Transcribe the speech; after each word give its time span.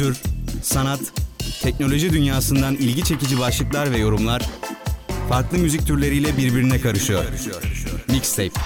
kültür, 0.00 0.22
sanat, 0.62 1.00
teknoloji 1.62 2.12
dünyasından 2.12 2.74
ilgi 2.74 3.04
çekici 3.04 3.38
başlıklar 3.38 3.92
ve 3.92 3.98
yorumlar 3.98 4.42
farklı 5.28 5.58
müzik 5.58 5.86
türleriyle 5.86 6.36
birbirine 6.36 6.80
karışıyor. 6.80 7.24
Mixtape. 8.08 8.60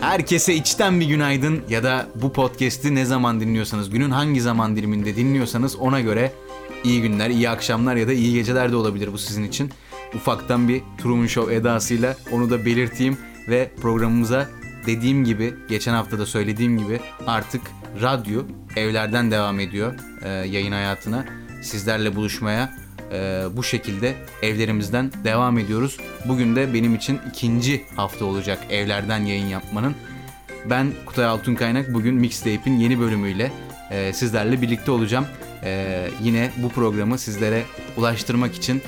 Herkese 0.00 0.54
içten 0.54 1.00
bir 1.00 1.06
günaydın 1.06 1.62
ya 1.68 1.82
da 1.82 2.08
bu 2.14 2.32
podcast'i 2.32 2.94
ne 2.94 3.04
zaman 3.04 3.40
dinliyorsanız, 3.40 3.90
günün 3.90 4.10
hangi 4.10 4.40
zaman 4.40 4.76
diliminde 4.76 5.16
dinliyorsanız 5.16 5.76
ona 5.76 6.00
göre 6.00 6.32
iyi 6.84 7.02
günler, 7.02 7.30
iyi 7.30 7.50
akşamlar 7.50 7.96
ya 7.96 8.08
da 8.08 8.12
iyi 8.12 8.32
geceler 8.32 8.72
de 8.72 8.76
olabilir 8.76 9.12
bu 9.12 9.18
sizin 9.18 9.44
için. 9.44 9.70
Ufaktan 10.14 10.68
bir 10.68 10.82
Truman 10.98 11.26
Show 11.26 11.54
edasıyla 11.54 12.16
onu 12.32 12.50
da 12.50 12.64
belirteyim 12.64 13.18
ve 13.48 13.70
programımıza 13.82 14.48
dediğim 14.86 15.24
gibi, 15.24 15.54
geçen 15.68 15.94
hafta 15.94 16.18
da 16.18 16.26
söylediğim 16.26 16.78
gibi 16.78 17.00
artık 17.26 17.62
radyo 18.02 18.42
evlerden 18.76 19.30
devam 19.30 19.60
ediyor 19.60 19.94
e, 20.22 20.28
yayın 20.28 20.72
hayatına. 20.72 21.24
Sizlerle 21.62 22.16
buluşmaya 22.16 22.74
e, 23.12 23.42
bu 23.52 23.62
şekilde 23.62 24.14
evlerimizden 24.42 25.12
devam 25.24 25.58
ediyoruz. 25.58 25.96
Bugün 26.24 26.56
de 26.56 26.74
benim 26.74 26.94
için 26.94 27.20
ikinci 27.30 27.84
hafta 27.96 28.24
olacak 28.24 28.58
evlerden 28.70 29.18
yayın 29.18 29.46
yapmanın. 29.46 29.94
Ben 30.70 30.92
Kutay 31.06 31.24
Altunkaynak 31.24 31.94
bugün 31.94 32.14
Mixtape'in 32.14 32.78
yeni 32.78 33.00
bölümüyle 33.00 33.52
e, 33.90 34.12
sizlerle 34.12 34.62
birlikte 34.62 34.90
olacağım. 34.90 35.26
E, 35.64 36.00
yine 36.22 36.50
bu 36.56 36.68
programı 36.68 37.18
sizlere 37.18 37.62
ulaştırmak 37.96 38.54
için 38.54 38.82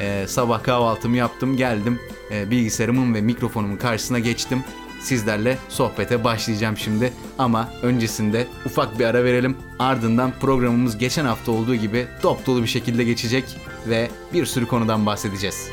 e, 0.00 0.24
sabah 0.28 0.62
kahvaltımı 0.62 1.16
yaptım, 1.16 1.56
geldim. 1.56 2.00
E, 2.30 2.50
bilgisayarımın 2.50 3.14
ve 3.14 3.20
mikrofonumun 3.20 3.76
karşısına 3.76 4.18
geçtim. 4.18 4.64
Sizlerle 5.02 5.58
sohbete 5.68 6.24
başlayacağım 6.24 6.76
şimdi 6.76 7.12
ama 7.38 7.68
öncesinde 7.82 8.46
ufak 8.66 8.98
bir 8.98 9.04
ara 9.04 9.24
verelim. 9.24 9.56
Ardından 9.78 10.32
programımız 10.40 10.98
geçen 10.98 11.24
hafta 11.24 11.52
olduğu 11.52 11.74
gibi 11.74 12.06
top 12.22 12.46
dolu 12.46 12.62
bir 12.62 12.68
şekilde 12.68 13.04
geçecek 13.04 13.44
ve 13.88 14.10
bir 14.32 14.46
sürü 14.46 14.66
konudan 14.66 15.06
bahsedeceğiz. 15.06 15.68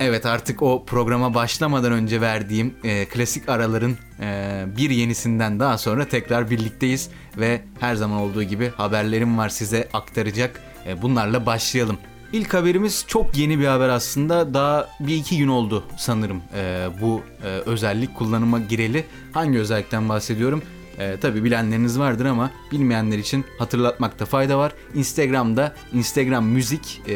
Evet 0.00 0.26
artık 0.26 0.62
o 0.62 0.84
programa 0.84 1.34
başlamadan 1.34 1.92
önce 1.92 2.20
verdiğim 2.20 2.74
e, 2.84 3.04
klasik 3.04 3.48
araların 3.48 3.96
e, 4.20 4.64
bir 4.76 4.90
yenisinden 4.90 5.60
daha 5.60 5.78
sonra 5.78 6.08
tekrar 6.08 6.50
birlikteyiz 6.50 7.10
ve 7.36 7.62
her 7.80 7.94
zaman 7.94 8.18
olduğu 8.18 8.42
gibi 8.42 8.72
haberlerim 8.76 9.38
var 9.38 9.48
size 9.48 9.88
aktaracak. 9.92 10.60
E, 10.88 11.02
bunlarla 11.02 11.46
başlayalım. 11.46 11.98
İlk 12.32 12.54
haberimiz 12.54 13.04
çok 13.08 13.36
yeni 13.36 13.58
bir 13.58 13.66
haber 13.66 13.88
aslında. 13.88 14.54
Daha 14.54 14.88
bir 15.00 15.14
iki 15.14 15.38
gün 15.38 15.48
oldu 15.48 15.84
sanırım 15.98 16.42
e, 16.54 16.88
bu 17.00 17.22
e, 17.44 17.46
özellik 17.46 18.14
kullanıma 18.14 18.58
gireli. 18.58 19.04
Hangi 19.32 19.58
özellikten 19.58 20.08
bahsediyorum? 20.08 20.62
E, 20.98 21.16
tabii 21.20 21.44
bilenleriniz 21.44 21.98
vardır 21.98 22.24
ama 22.24 22.50
bilmeyenler 22.72 23.18
için 23.18 23.44
hatırlatmakta 23.58 24.24
fayda 24.26 24.58
var. 24.58 24.72
Instagram'da 24.94 25.74
Instagram 25.94 26.46
müzik 26.46 27.02
e, 27.08 27.14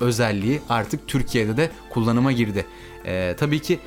özelliği 0.00 0.60
artık 0.68 1.08
Türkiye'de 1.08 1.56
de 1.56 1.70
kullanıma 1.90 2.32
girdi. 2.32 2.66
E, 3.04 3.34
tabii 3.38 3.62
ki 3.62 3.78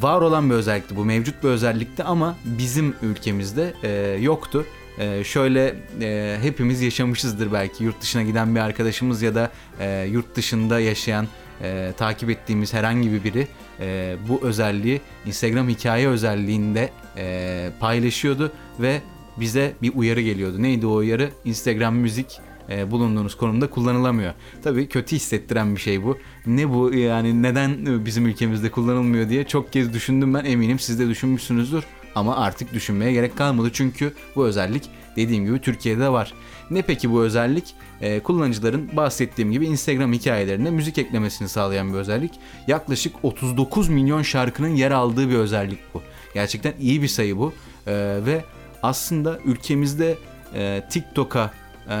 var 0.00 0.20
olan 0.20 0.50
bir 0.50 0.54
özellikti 0.54 0.96
bu 0.96 1.04
mevcut 1.04 1.42
bir 1.44 1.48
özellikti 1.48 2.04
ama 2.04 2.36
bizim 2.44 2.94
ülkemizde 3.02 3.74
e, 3.82 4.18
yoktu. 4.20 4.66
Ee, 4.98 5.24
şöyle 5.24 5.74
e, 6.00 6.38
hepimiz 6.42 6.82
yaşamışızdır 6.82 7.52
belki 7.52 7.84
yurt 7.84 8.00
dışına 8.00 8.22
giden 8.22 8.54
bir 8.54 8.60
arkadaşımız 8.60 9.22
ya 9.22 9.34
da 9.34 9.50
e, 9.80 10.06
yurt 10.12 10.36
dışında 10.36 10.80
yaşayan 10.80 11.26
e, 11.62 11.92
takip 11.96 12.30
ettiğimiz 12.30 12.74
herhangi 12.74 13.12
bir 13.12 13.24
biri 13.24 13.48
e, 13.80 14.16
bu 14.28 14.40
özelliği 14.42 15.00
Instagram 15.26 15.68
hikaye 15.68 16.08
özelliğinde 16.08 16.90
e, 17.16 17.70
paylaşıyordu 17.80 18.52
ve 18.80 19.00
bize 19.36 19.72
bir 19.82 19.92
uyarı 19.94 20.20
geliyordu. 20.20 20.62
Neydi 20.62 20.86
o 20.86 20.94
uyarı? 20.94 21.30
Instagram 21.44 21.96
müzik 21.96 22.40
e, 22.70 22.90
bulunduğunuz 22.90 23.36
konumda 23.36 23.70
kullanılamıyor. 23.70 24.34
Tabii 24.64 24.88
kötü 24.88 25.16
hissettiren 25.16 25.74
bir 25.74 25.80
şey 25.80 26.02
bu. 26.04 26.18
Ne 26.46 26.70
bu 26.70 26.94
yani 26.94 27.42
neden 27.42 28.04
bizim 28.06 28.26
ülkemizde 28.26 28.70
kullanılmıyor 28.70 29.28
diye 29.28 29.44
çok 29.44 29.72
kez 29.72 29.92
düşündüm 29.94 30.34
ben 30.34 30.44
eminim 30.44 30.78
siz 30.78 30.98
de 30.98 31.08
düşünmüşsünüzdür. 31.08 31.84
Ama 32.16 32.36
artık 32.36 32.72
düşünmeye 32.72 33.12
gerek 33.12 33.36
kalmadı 33.36 33.70
çünkü 33.72 34.12
bu 34.36 34.46
özellik 34.46 34.90
dediğim 35.16 35.44
gibi 35.44 35.60
Türkiye'de 35.60 36.08
var. 36.08 36.32
Ne 36.70 36.82
peki 36.82 37.10
bu 37.10 37.22
özellik? 37.22 37.74
Ee, 38.00 38.20
kullanıcıların 38.20 38.96
bahsettiğim 38.96 39.52
gibi 39.52 39.66
Instagram 39.66 40.12
hikayelerine 40.12 40.70
müzik 40.70 40.98
eklemesini 40.98 41.48
sağlayan 41.48 41.92
bir 41.92 41.98
özellik. 41.98 42.32
Yaklaşık 42.66 43.14
39 43.22 43.88
milyon 43.88 44.22
şarkının 44.22 44.68
yer 44.68 44.90
aldığı 44.90 45.30
bir 45.30 45.34
özellik 45.34 45.78
bu. 45.94 46.02
Gerçekten 46.34 46.74
iyi 46.80 47.02
bir 47.02 47.08
sayı 47.08 47.36
bu. 47.38 47.52
Ee, 47.86 47.92
ve 48.26 48.44
aslında 48.82 49.38
ülkemizde 49.44 50.18
e, 50.54 50.82
TikTok'a 50.90 51.50
e, 51.90 51.96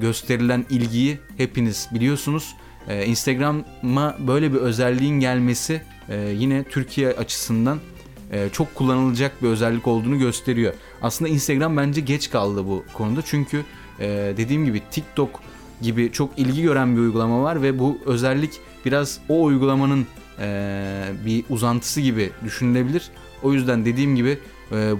gösterilen 0.00 0.64
ilgiyi 0.70 1.18
hepiniz 1.36 1.88
biliyorsunuz. 1.94 2.56
E, 2.88 3.06
Instagram'a 3.06 4.16
böyle 4.18 4.52
bir 4.52 4.58
özelliğin 4.58 5.20
gelmesi 5.20 5.82
e, 6.08 6.16
yine 6.20 6.64
Türkiye 6.64 7.08
açısından 7.08 7.78
e, 8.32 8.48
çok 8.52 8.74
kullanılacak 8.74 9.42
bir 9.42 9.48
özellik 9.48 9.86
olduğunu 9.86 10.18
gösteriyor. 10.18 10.74
Aslında 11.02 11.30
Instagram 11.30 11.76
bence 11.76 12.00
geç 12.00 12.30
kaldı 12.30 12.66
bu 12.66 12.84
konuda 12.94 13.22
çünkü 13.22 13.64
e, 14.00 14.34
dediğim 14.36 14.64
gibi 14.64 14.82
TikTok 14.90 15.40
gibi 15.82 16.12
çok 16.12 16.38
ilgi 16.38 16.62
gören 16.62 16.96
bir 16.96 17.00
uygulama 17.00 17.42
var 17.42 17.62
ve 17.62 17.78
bu 17.78 17.98
özellik 18.06 18.60
biraz 18.84 19.20
o 19.28 19.44
uygulamanın 19.44 20.06
e, 20.38 21.12
bir 21.26 21.44
uzantısı 21.50 22.00
gibi 22.00 22.30
düşünülebilir. 22.44 23.10
O 23.42 23.52
yüzden 23.52 23.84
dediğim 23.84 24.16
gibi 24.16 24.38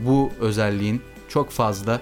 bu 0.05 0.31
özelliğin 0.41 1.03
çok 1.29 1.51
fazla 1.51 2.01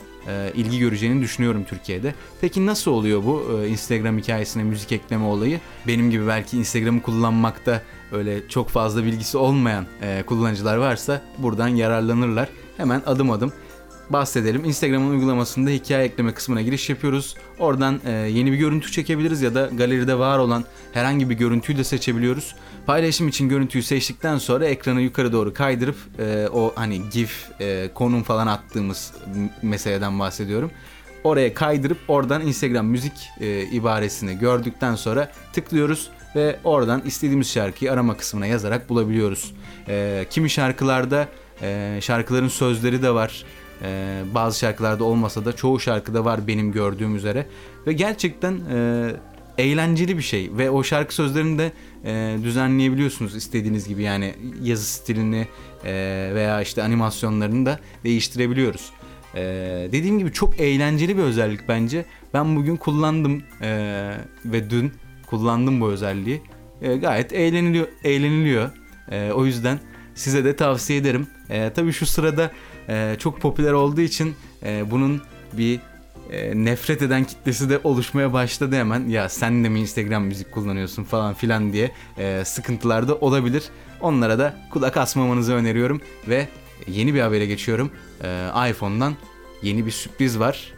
ilgi 0.54 0.78
göreceğini 0.78 1.22
düşünüyorum 1.22 1.64
Türkiye'de. 1.68 2.14
Peki 2.40 2.66
nasıl 2.66 2.90
oluyor 2.90 3.24
bu 3.24 3.60
Instagram 3.68 4.18
hikayesine 4.18 4.62
müzik 4.62 4.92
ekleme 4.92 5.24
olayı? 5.24 5.60
Benim 5.86 6.10
gibi 6.10 6.26
belki 6.26 6.58
Instagram'ı 6.58 7.02
kullanmakta 7.02 7.82
öyle 8.12 8.48
çok 8.48 8.68
fazla 8.68 9.04
bilgisi 9.04 9.38
olmayan 9.38 9.86
e, 10.02 10.22
kullanıcılar 10.26 10.76
varsa 10.76 11.22
buradan 11.38 11.68
yararlanırlar. 11.68 12.48
Hemen 12.76 13.02
adım 13.06 13.30
adım 13.30 13.52
bahsedelim. 14.10 14.64
Instagram'ın 14.64 15.10
uygulamasında 15.10 15.70
hikaye 15.70 16.04
ekleme 16.04 16.34
kısmına 16.34 16.62
giriş 16.62 16.90
yapıyoruz. 16.90 17.34
Oradan 17.58 18.00
e, 18.06 18.10
yeni 18.10 18.52
bir 18.52 18.56
görüntü 18.56 18.92
çekebiliriz 18.92 19.42
ya 19.42 19.54
da 19.54 19.70
galeride 19.72 20.18
var 20.18 20.38
olan 20.38 20.64
herhangi 20.92 21.30
bir 21.30 21.34
görüntüyü 21.34 21.78
de 21.78 21.84
seçebiliyoruz. 21.84 22.54
Paylaşım 22.86 23.28
için 23.28 23.48
görüntüyü 23.48 23.84
seçtikten 23.84 24.38
sonra 24.38 24.66
ekranı 24.66 25.00
yukarı 25.00 25.32
doğru 25.32 25.54
kaydırıp 25.54 25.96
e, 26.18 26.48
o 26.52 26.72
hani 26.76 27.10
GIF, 27.10 27.60
e, 27.60 27.90
konum 27.94 28.22
falan 28.22 28.46
attığımız 28.46 29.12
meseleden 29.62 30.18
bahsediyorum. 30.18 30.70
Oraya 31.24 31.54
kaydırıp 31.54 31.98
oradan 32.08 32.42
Instagram 32.42 32.86
müzik 32.86 33.12
e, 33.40 33.62
ibaresini 33.62 34.38
gördükten 34.38 34.94
sonra 34.94 35.32
tıklıyoruz 35.52 36.10
ve 36.36 36.58
oradan 36.64 37.02
istediğimiz 37.06 37.50
şarkıyı 37.50 37.92
arama 37.92 38.16
kısmına 38.16 38.46
yazarak 38.46 38.88
bulabiliyoruz. 38.88 39.54
E, 39.88 40.26
kimi 40.30 40.50
şarkılarda 40.50 41.28
e, 41.62 41.98
şarkıların 42.02 42.48
sözleri 42.48 43.02
de 43.02 43.14
var. 43.14 43.44
E, 43.82 44.22
bazı 44.34 44.58
şarkılarda 44.58 45.04
olmasa 45.04 45.44
da 45.44 45.56
çoğu 45.56 45.80
şarkıda 45.80 46.24
var 46.24 46.46
benim 46.46 46.72
gördüğüm 46.72 47.16
üzere. 47.16 47.46
Ve 47.86 47.92
gerçekten 47.92 48.60
e, 48.72 49.10
eğlenceli 49.58 50.18
bir 50.18 50.22
şey 50.22 50.50
ve 50.52 50.70
o 50.70 50.82
şarkı 50.82 51.14
sözlerini 51.14 51.58
de 51.58 51.72
e, 52.04 52.36
düzenleyebiliyorsunuz 52.42 53.36
istediğiniz 53.36 53.88
gibi 53.88 54.02
yani 54.02 54.34
yazı 54.62 54.84
stilini 54.84 55.48
e, 55.84 55.92
veya 56.34 56.62
işte 56.62 56.82
animasyonlarını 56.82 57.66
da 57.66 57.80
değiştirebiliyoruz. 58.04 58.90
E, 59.34 59.42
dediğim 59.92 60.18
gibi 60.18 60.32
çok 60.32 60.60
eğlenceli 60.60 61.16
bir 61.16 61.22
özellik 61.22 61.68
bence. 61.68 62.04
Ben 62.34 62.56
bugün 62.56 62.76
kullandım 62.76 63.42
e, 63.62 63.70
ve 64.44 64.70
dün 64.70 64.92
kullandım 65.26 65.80
bu 65.80 65.88
özelliği. 65.88 66.42
E, 66.82 66.96
gayet 66.96 67.32
eğleniliyor, 67.32 67.86
eğleniliyor. 68.04 68.70
E, 69.10 69.32
o 69.32 69.46
yüzden 69.46 69.80
size 70.14 70.44
de 70.44 70.56
tavsiye 70.56 70.98
ederim. 70.98 71.26
E, 71.50 71.72
tabii 71.72 71.92
şu 71.92 72.06
sırada 72.06 72.50
e, 72.88 73.16
çok 73.18 73.40
popüler 73.40 73.72
olduğu 73.72 74.00
için 74.00 74.34
e, 74.62 74.90
bunun 74.90 75.22
bir 75.52 75.80
e, 76.30 76.64
nefret 76.64 77.02
eden 77.02 77.24
kitlesi 77.24 77.70
de 77.70 77.80
oluşmaya 77.84 78.32
başladı 78.32 78.76
hemen. 78.76 79.08
Ya 79.08 79.28
sen 79.28 79.64
de 79.64 79.68
mi 79.68 79.80
Instagram 79.80 80.24
müzik 80.24 80.52
kullanıyorsun 80.52 81.04
falan 81.04 81.34
filan 81.34 81.72
diye 81.72 81.92
e, 82.18 82.42
sıkıntılar 82.44 83.08
da 83.08 83.14
olabilir. 83.14 83.64
Onlara 84.00 84.38
da 84.38 84.56
kulak 84.70 84.96
asmamanızı 84.96 85.54
öneriyorum 85.54 86.00
ve 86.28 86.48
yeni 86.88 87.14
bir 87.14 87.20
habere 87.20 87.46
geçiyorum. 87.46 87.90
E, 88.24 88.48
iPhone'dan 88.70 89.14
yeni 89.62 89.86
bir 89.86 89.90
sürpriz 89.90 90.38
var. 90.38 90.72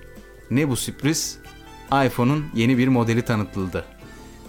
Ne 0.50 0.68
bu 0.68 0.76
sürpriz? 0.76 1.38
iPhone'un 2.06 2.44
yeni 2.54 2.78
bir 2.78 2.88
modeli 2.88 3.22
tanıtıldı. 3.22 3.84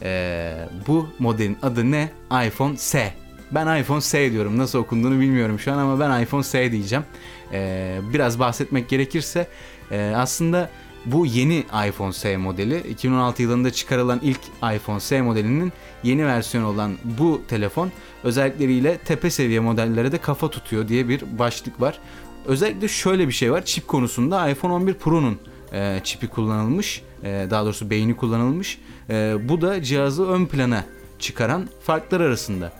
E, 0.04 0.54
bu 0.88 1.08
modelin 1.20 1.58
adı 1.62 1.92
ne? 1.92 2.10
iPhone 2.48 2.78
S. 2.78 3.14
Ben 3.52 3.82
iPhone 3.82 4.02
S 4.02 4.32
diyorum. 4.32 4.58
Nasıl 4.58 4.80
okunduğunu 4.80 5.20
bilmiyorum 5.20 5.60
şu 5.60 5.74
an 5.74 5.78
ama 5.78 6.00
ben 6.00 6.22
iPhone 6.22 6.44
S 6.44 6.72
diyeceğim. 6.72 7.06
E, 7.54 8.00
biraz 8.14 8.40
bahsetmek 8.40 8.90
gerekirse 8.90 9.48
e, 9.92 10.14
aslında 10.16 10.70
Bu 11.06 11.26
yeni 11.26 11.64
iPhone 11.88 12.14
S 12.14 12.38
modeli 12.38 12.80
2016 12.90 13.42
yılında 13.42 13.72
çıkarılan 13.72 14.20
ilk 14.24 14.40
iPhone 14.76 15.00
S 15.00 15.22
modelinin 15.22 15.74
yeni 16.04 16.26
versiyonu 16.26 16.68
olan 16.68 16.98
bu 17.04 17.42
telefon 17.48 17.92
özellikleriyle 18.24 18.98
tepe 18.98 19.30
seviye 19.30 19.60
modellere 19.60 20.12
de 20.12 20.18
kafa 20.18 20.50
tutuyor 20.50 20.88
diye 20.88 21.10
bir 21.10 21.24
başlık 21.40 21.82
var. 21.82 22.00
Özellikle 22.46 22.88
şöyle 22.88 23.28
bir 23.28 23.34
şey 23.34 23.52
var. 23.52 23.66
Çip 23.66 23.88
konusunda 23.88 24.50
iPhone 24.50 24.74
11 24.74 24.94
Pro'nun 24.94 25.40
e, 25.74 26.00
çipi 26.04 26.28
kullanılmış. 26.28 27.02
E, 27.24 27.48
daha 27.50 27.66
doğrusu 27.66 27.90
beyni 27.90 28.16
kullanılmış. 28.16 28.78
E, 29.10 29.36
bu 29.50 29.62
da 29.62 29.84
cihazı 29.84 30.28
ön 30.28 30.46
plana 30.46 30.86
çıkaran 31.20 31.70
farklar 31.82 32.22
arasında. 32.22 32.72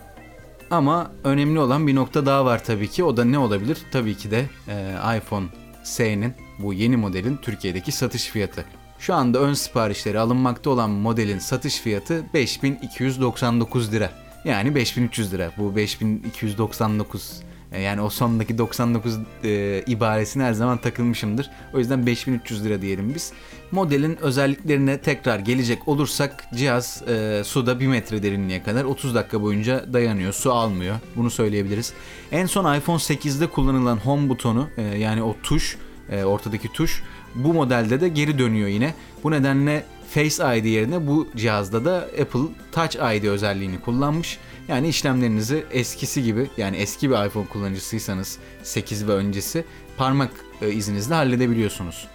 Ama 0.70 1.12
önemli 1.24 1.58
olan 1.58 1.86
bir 1.86 1.94
nokta 1.94 2.26
daha 2.26 2.44
var 2.44 2.64
tabii 2.64 2.88
ki. 2.88 3.04
O 3.04 3.16
da 3.16 3.24
ne 3.24 3.38
olabilir? 3.38 3.78
Tabii 3.92 4.16
ki 4.16 4.30
de 4.30 4.46
e, 4.68 4.94
iPhone 5.16 5.46
S'nin 5.82 6.34
bu 6.58 6.72
yeni 6.72 6.96
modelin 6.96 7.36
Türkiye'deki 7.36 7.92
satış 7.92 8.26
fiyatı. 8.26 8.64
Şu 8.98 9.14
anda 9.14 9.38
ön 9.38 9.54
siparişleri 9.54 10.18
alınmakta 10.18 10.70
olan 10.70 10.90
modelin 10.90 11.38
satış 11.38 11.80
fiyatı 11.80 12.24
5299 12.34 13.92
lira. 13.92 14.10
Yani 14.44 14.74
5300 14.74 15.32
lira. 15.32 15.52
Bu 15.58 15.76
5299 15.76 17.42
e, 17.42 17.50
yani 17.78 18.00
o 18.00 18.10
sondaki 18.10 18.58
99 18.58 19.18
e, 19.44 19.82
ibaresine 19.86 20.42
her 20.42 20.52
zaman 20.52 20.78
takılmışımdır. 20.78 21.50
O 21.74 21.78
yüzden 21.78 22.06
5300 22.06 22.64
lira 22.64 22.82
diyelim 22.82 23.14
biz. 23.14 23.32
Modelin 23.70 24.16
özelliklerine 24.16 24.98
tekrar 24.98 25.38
gelecek 25.38 25.88
olursak 25.88 26.44
cihaz 26.54 27.02
e, 27.08 27.42
suda 27.44 27.80
1 27.80 27.86
metre 27.86 28.22
derinliğe 28.22 28.62
kadar 28.62 28.84
30 28.84 29.14
dakika 29.14 29.42
boyunca 29.42 29.92
dayanıyor. 29.92 30.32
Su 30.32 30.52
almıyor. 30.52 30.96
Bunu 31.16 31.30
söyleyebiliriz. 31.30 31.92
En 32.32 32.46
son 32.46 32.76
iPhone 32.76 32.98
8'de 32.98 33.46
kullanılan 33.46 33.96
home 33.96 34.28
butonu 34.28 34.68
e, 34.76 34.82
yani 34.82 35.22
o 35.22 35.36
tuş 35.42 35.78
e, 36.10 36.24
ortadaki 36.24 36.72
tuş 36.72 37.02
bu 37.34 37.54
modelde 37.54 38.00
de 38.00 38.08
geri 38.08 38.38
dönüyor 38.38 38.68
yine. 38.68 38.94
Bu 39.24 39.30
nedenle 39.30 39.84
Face 40.14 40.58
ID 40.58 40.64
yerine 40.64 41.06
bu 41.06 41.28
cihazda 41.36 41.84
da 41.84 41.96
Apple 41.96 42.40
Touch 42.72 42.96
ID 42.96 43.24
özelliğini 43.24 43.80
kullanmış. 43.80 44.38
Yani 44.68 44.88
işlemlerinizi 44.88 45.64
eskisi 45.70 46.22
gibi 46.22 46.50
yani 46.56 46.76
eski 46.76 47.10
bir 47.10 47.26
iPhone 47.26 47.46
kullanıcısıysanız 47.46 48.38
8 48.62 49.08
ve 49.08 49.12
öncesi 49.12 49.64
parmak 49.96 50.30
e, 50.62 50.72
izinizle 50.72 51.14
halledebiliyorsunuz. 51.14 52.06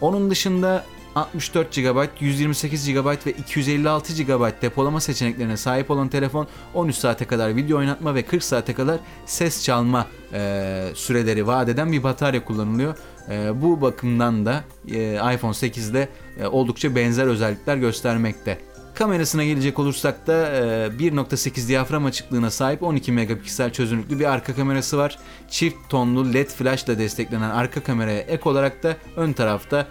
Onun 0.00 0.30
dışında 0.30 0.84
64 1.14 1.74
GB, 1.74 2.06
128 2.20 2.88
GB 2.88 3.26
ve 3.26 3.32
256 3.32 4.22
GB 4.22 4.62
depolama 4.62 5.00
seçeneklerine 5.00 5.56
sahip 5.56 5.90
olan 5.90 6.08
telefon 6.08 6.46
13 6.74 6.96
saate 6.96 7.24
kadar 7.24 7.56
video 7.56 7.78
oynatma 7.78 8.14
ve 8.14 8.22
40 8.22 8.44
saate 8.44 8.74
kadar 8.74 8.98
ses 9.26 9.64
çalma 9.64 10.06
e, 10.32 10.82
süreleri 10.94 11.46
vaat 11.46 11.68
eden 11.68 11.92
bir 11.92 12.02
batarya 12.02 12.44
kullanılıyor. 12.44 12.96
E, 13.30 13.62
bu 13.62 13.80
bakımdan 13.80 14.46
da 14.46 14.64
e, 14.88 15.14
iPhone 15.34 15.52
8'de 15.52 16.00
e, 16.02 16.08
oldukça 16.50 16.96
benzer 16.96 17.26
özellikler 17.26 17.76
göstermekte. 17.76 18.58
Kamerasına 18.94 19.44
gelecek 19.44 19.78
olursak 19.78 20.26
da 20.26 20.48
1.8 20.88 21.68
diyafram 21.68 22.04
açıklığına 22.04 22.50
sahip 22.50 22.82
12 22.82 23.12
megapiksel 23.12 23.72
çözünürlüklü 23.72 24.18
bir 24.18 24.32
arka 24.32 24.54
kamerası 24.54 24.98
var. 24.98 25.18
Çift 25.50 25.76
tonlu 25.88 26.34
LED 26.34 26.48
flash 26.48 26.84
ile 26.84 26.98
desteklenen 26.98 27.50
arka 27.50 27.82
kameraya 27.82 28.20
ek 28.20 28.48
olarak 28.48 28.82
da 28.82 28.96
ön 29.16 29.32
tarafta 29.32 29.86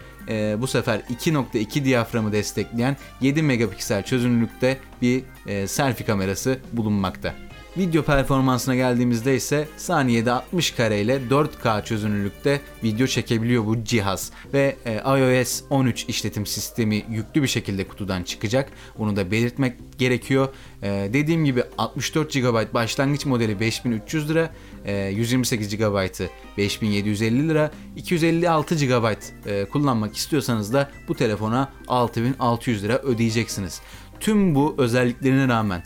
bu 0.57 0.67
sefer 0.67 0.99
2.2 0.99 1.83
diyaframı 1.83 2.31
destekleyen 2.31 2.97
7 3.21 3.41
megapiksel 3.41 4.03
çözünürlükte 4.03 4.77
bir 5.01 5.23
selfie 5.67 6.05
kamerası 6.05 6.59
bulunmakta. 6.73 7.33
Video 7.77 8.03
performansına 8.03 8.75
geldiğimizde 8.75 9.35
ise 9.35 9.67
saniyede 9.77 10.31
60 10.31 10.71
kare 10.71 11.01
ile 11.01 11.21
4K 11.29 11.85
çözünürlükte 11.85 12.61
video 12.83 13.07
çekebiliyor 13.07 13.65
bu 13.65 13.83
cihaz 13.83 14.31
ve 14.53 14.75
e, 14.85 14.93
iOS 14.95 15.61
13 15.69 16.05
işletim 16.09 16.45
sistemi 16.45 17.05
yüklü 17.09 17.43
bir 17.43 17.47
şekilde 17.47 17.87
kutudan 17.87 18.23
çıkacak. 18.23 18.71
Bunu 18.97 19.15
da 19.15 19.31
belirtmek 19.31 19.73
gerekiyor. 19.97 20.47
E, 20.81 21.09
dediğim 21.13 21.45
gibi 21.45 21.63
64 21.77 22.33
GB 22.33 22.73
başlangıç 22.73 23.25
modeli 23.25 23.59
5300 23.59 24.29
lira, 24.29 24.49
e, 24.85 25.05
128 25.05 25.77
GB'ı 25.77 26.29
5750 26.57 27.49
lira, 27.49 27.71
256 27.95 28.75
GB 28.75 29.15
e, 29.45 29.65
kullanmak 29.65 30.15
istiyorsanız 30.15 30.73
da 30.73 30.91
bu 31.07 31.15
telefona 31.15 31.71
6600 31.87 32.83
lira 32.83 32.97
ödeyeceksiniz. 32.97 33.81
Tüm 34.19 34.55
bu 34.55 34.75
özelliklerine 34.77 35.47
rağmen 35.47 35.83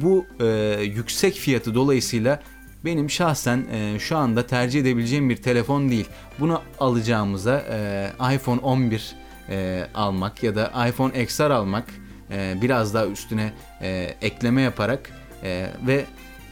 bu 0.00 0.26
e, 0.40 0.46
yüksek 0.82 1.34
fiyatı 1.34 1.74
dolayısıyla 1.74 2.42
benim 2.84 3.10
şahsen 3.10 3.64
e, 3.72 3.98
şu 3.98 4.16
anda 4.16 4.46
tercih 4.46 4.80
edebileceğim 4.80 5.30
bir 5.30 5.36
telefon 5.36 5.90
değil. 5.90 6.06
Bunu 6.40 6.60
alacağımıza 6.80 7.64
e, 7.70 8.34
iPhone 8.34 8.60
11 8.60 9.16
e, 9.48 9.86
almak 9.94 10.42
ya 10.42 10.56
da 10.56 10.88
iPhone 10.88 11.22
XR 11.22 11.50
almak 11.50 11.84
e, 12.30 12.54
biraz 12.62 12.94
daha 12.94 13.06
üstüne 13.06 13.52
e, 13.80 14.14
ekleme 14.22 14.62
yaparak 14.62 15.10
e, 15.42 15.70
ve 15.86 16.04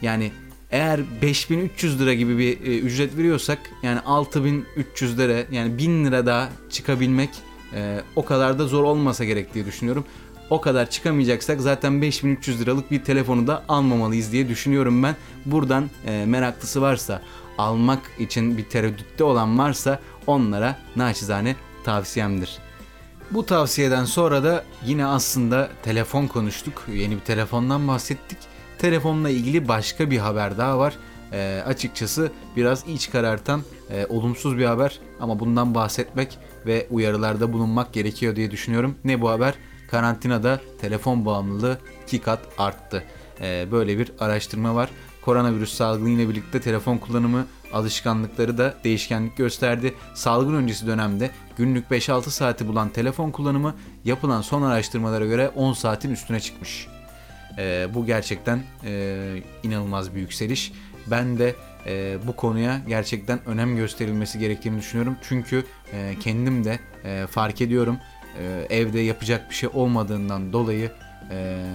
yani 0.02 0.32
eğer 0.70 1.00
5300 1.22 2.00
lira 2.00 2.14
gibi 2.14 2.38
bir 2.38 2.52
e, 2.52 2.78
ücret 2.78 3.16
veriyorsak 3.16 3.58
yani 3.82 4.00
6300 4.00 5.18
lira 5.18 5.44
yani 5.50 5.78
1000 5.78 6.04
lira 6.04 6.26
daha 6.26 6.48
çıkabilmek 6.70 7.30
e, 7.74 8.00
o 8.16 8.24
kadar 8.24 8.58
da 8.58 8.66
zor 8.66 8.84
olmasa 8.84 9.24
gerek 9.24 9.54
diye 9.54 9.66
düşünüyorum 9.66 10.04
o 10.50 10.60
kadar 10.60 10.90
çıkamayacaksak 10.90 11.60
zaten 11.60 12.02
5300 12.02 12.60
liralık 12.60 12.90
bir 12.90 13.04
telefonu 13.04 13.46
da 13.46 13.64
almamalıyız 13.68 14.32
diye 14.32 14.48
düşünüyorum 14.48 15.02
ben. 15.02 15.16
Buradan 15.46 15.90
e, 16.06 16.24
meraklısı 16.26 16.82
varsa 16.82 17.22
almak 17.58 18.00
için 18.18 18.58
bir 18.58 18.64
tereddütte 18.64 19.24
olan 19.24 19.58
varsa 19.58 20.00
onlara 20.26 20.76
naçizane 20.96 21.56
tavsiyemdir. 21.84 22.58
Bu 23.30 23.46
tavsiyeden 23.46 24.04
sonra 24.04 24.44
da 24.44 24.64
yine 24.86 25.06
aslında 25.06 25.70
telefon 25.82 26.26
konuştuk. 26.26 26.86
Yeni 26.92 27.16
bir 27.16 27.20
telefondan 27.20 27.88
bahsettik. 27.88 28.38
Telefonla 28.78 29.30
ilgili 29.30 29.68
başka 29.68 30.10
bir 30.10 30.18
haber 30.18 30.58
daha 30.58 30.78
var. 30.78 30.94
E, 31.32 31.62
açıkçası 31.66 32.32
biraz 32.56 32.88
iç 32.88 33.10
karartan 33.10 33.62
e, 33.90 34.06
olumsuz 34.06 34.58
bir 34.58 34.64
haber 34.64 34.98
ama 35.20 35.40
bundan 35.40 35.74
bahsetmek 35.74 36.38
ve 36.66 36.86
uyarılarda 36.90 37.52
bulunmak 37.52 37.92
gerekiyor 37.92 38.36
diye 38.36 38.50
düşünüyorum. 38.50 38.94
Ne 39.04 39.20
bu 39.20 39.30
haber? 39.30 39.54
Karantinada 39.90 40.60
telefon 40.80 41.24
bağımlılığı 41.24 41.78
iki 42.02 42.18
kat 42.18 42.40
arttı. 42.58 43.04
Ee, 43.40 43.66
böyle 43.72 43.98
bir 43.98 44.12
araştırma 44.20 44.74
var. 44.74 44.90
Koronavirüs 45.22 45.74
salgını 45.74 46.08
ile 46.08 46.28
birlikte 46.28 46.60
telefon 46.60 46.98
kullanımı 46.98 47.46
alışkanlıkları 47.72 48.58
da 48.58 48.74
değişkenlik 48.84 49.36
gösterdi. 49.36 49.94
Salgın 50.14 50.54
öncesi 50.54 50.86
dönemde 50.86 51.30
günlük 51.56 51.90
5-6 51.90 52.30
saati 52.30 52.68
bulan 52.68 52.88
telefon 52.88 53.30
kullanımı 53.30 53.74
yapılan 54.04 54.40
son 54.40 54.62
araştırmalara 54.62 55.26
göre 55.26 55.48
10 55.48 55.72
saatin 55.72 56.10
üstüne 56.10 56.40
çıkmış. 56.40 56.88
Ee, 57.58 57.88
bu 57.94 58.06
gerçekten 58.06 58.62
e, 58.84 59.42
inanılmaz 59.62 60.14
bir 60.14 60.20
yükseliş. 60.20 60.72
Ben 61.06 61.38
de 61.38 61.54
e, 61.86 62.18
bu 62.26 62.36
konuya 62.36 62.80
gerçekten 62.88 63.40
önem 63.46 63.76
gösterilmesi 63.76 64.38
gerektiğini 64.38 64.78
düşünüyorum. 64.78 65.16
Çünkü 65.22 65.64
e, 65.92 66.14
kendim 66.20 66.64
de 66.64 66.78
e, 67.04 67.26
fark 67.26 67.60
ediyorum 67.60 67.98
e, 68.38 68.66
evde 68.70 69.00
yapacak 69.00 69.50
bir 69.50 69.54
şey 69.54 69.68
olmadığından 69.72 70.52
dolayı 70.52 70.90
e, 71.30 71.66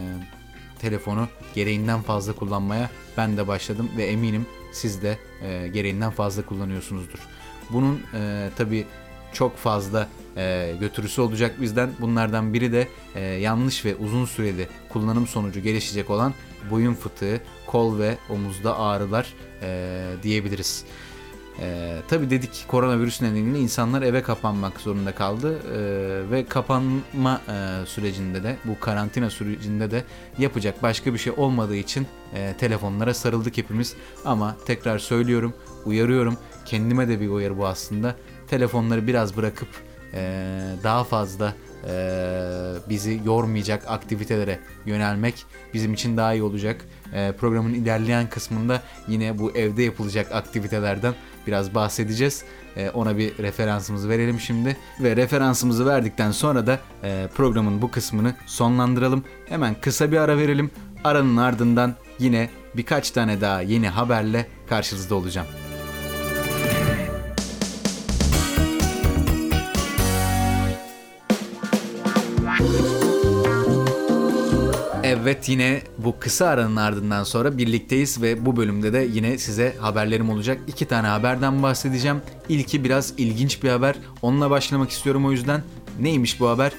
telefonu 0.80 1.28
gereğinden 1.56 2.02
fazla 2.02 2.34
kullanmaya 2.34 2.90
ben 3.18 3.38
de 3.38 3.48
başladım 3.48 3.90
ve 3.98 4.06
eminim 4.06 4.46
siz 4.74 5.02
de 5.02 5.18
e, 5.42 5.68
gereğinden 5.68 6.12
fazla 6.12 6.46
kullanıyorsunuzdur. 6.46 7.20
Bunun 7.70 8.02
e, 8.14 8.50
tabi 8.58 8.86
çok 9.34 9.58
fazla 9.58 10.08
e, 10.38 10.76
götürüsü 10.80 11.22
olacak 11.22 11.62
bizden. 11.62 11.90
Bunlardan 12.00 12.54
biri 12.54 12.72
de 12.72 12.88
e, 13.16 13.22
yanlış 13.22 13.86
ve 13.86 13.96
uzun 13.96 14.26
süreli 14.26 14.68
kullanım 14.90 15.28
sonucu 15.28 15.60
gelişecek 15.60 16.10
olan 16.10 16.34
boyun 16.72 16.94
fıtığı, 16.94 17.42
kol 17.66 18.00
ve 18.00 18.18
omuzda 18.30 18.80
ağrılar 18.80 19.34
e, 19.62 20.02
diyebiliriz. 20.24 20.86
Ee, 21.60 21.98
tabii 22.08 22.30
dedik 22.30 22.66
koronavirüs 22.68 23.22
nedeniyle 23.22 23.60
insanlar 23.60 24.02
eve 24.02 24.22
kapanmak 24.22 24.80
zorunda 24.80 25.16
kaldı. 25.16 25.60
Ee, 25.60 26.32
ve 26.32 26.46
kapanma 26.46 27.42
e, 27.48 27.86
sürecinde 27.86 28.44
de 28.44 28.58
bu 28.66 28.80
karantina 28.80 29.30
sürecinde 29.30 29.92
de 29.92 30.04
yapacak 30.38 30.84
başka 30.84 31.14
bir 31.14 31.20
şey 31.20 31.34
olmadığı 31.38 31.76
için 31.76 32.08
e, 32.34 32.54
telefonlara 32.58 33.14
sarıldık 33.14 33.58
hepimiz. 33.58 33.96
Ama 34.26 34.56
tekrar 34.66 35.00
söylüyorum 35.00 35.54
uyarıyorum. 35.86 36.38
Kendime 36.66 37.08
de 37.08 37.22
bir 37.22 37.30
uyarı 37.30 37.58
bu 37.58 37.68
aslında. 37.68 38.16
Telefonları 38.48 39.08
biraz 39.08 39.38
bırakıp 39.38 39.70
e, 40.14 40.52
daha 40.84 41.04
fazla 41.04 41.48
e, 41.48 41.75
bizi 42.90 43.22
yormayacak 43.26 43.84
aktivitelere 43.88 44.60
yönelmek 44.86 45.46
bizim 45.74 45.94
için 45.94 46.18
daha 46.18 46.34
iyi 46.34 46.44
olacak. 46.44 46.86
E, 47.14 47.32
programın 47.32 47.74
ilerleyen 47.74 48.30
kısmında 48.30 48.82
yine 49.08 49.40
bu 49.40 49.52
evde 49.52 49.84
yapılacak 49.84 50.32
aktivitelerden 50.32 51.14
biraz 51.48 51.76
bahsedeceğiz. 51.76 52.44
E, 52.78 52.90
ona 52.90 53.18
bir 53.18 53.38
referansımızı 53.38 54.10
verelim 54.10 54.40
şimdi 54.40 54.78
ve 55.00 55.16
referansımızı 55.16 55.86
verdikten 55.86 56.32
sonra 56.32 56.68
da 56.68 56.80
e, 57.04 57.28
programın 57.36 57.82
bu 57.82 57.92
kısmını 57.92 58.36
sonlandıralım. 58.46 59.24
Hemen 59.50 59.76
kısa 59.82 60.12
bir 60.12 60.18
ara 60.18 60.38
verelim. 60.38 60.72
Aranın 61.04 61.38
ardından 61.38 61.96
yine 62.20 62.50
birkaç 62.76 63.12
tane 63.12 63.42
daha 63.42 63.62
yeni 63.62 63.90
haberle 63.90 64.48
karşınızda 64.70 65.16
olacağım. 65.16 65.48
Evet 75.26 75.50
yine 75.50 75.82
bu 75.98 76.20
kısa 76.20 76.48
aranın 76.48 76.76
ardından 76.76 77.24
sonra 77.24 77.58
birlikteyiz 77.58 78.22
ve 78.22 78.46
bu 78.46 78.58
bölümde 78.58 78.94
de 78.94 79.08
yine 79.14 79.38
size 79.38 79.76
haberlerim 79.80 80.30
olacak. 80.30 80.60
İki 80.68 80.86
tane 80.86 81.08
haberden 81.08 81.64
bahsedeceğim. 81.64 82.22
İlki 82.50 82.84
biraz 82.84 83.14
ilginç 83.18 83.64
bir 83.64 83.70
haber. 83.70 83.96
Onunla 84.22 84.50
başlamak 84.50 84.90
istiyorum 84.90 85.26
o 85.26 85.32
yüzden. 85.32 85.64
Neymiş 86.00 86.40
bu 86.40 86.50
haber? 86.50 86.72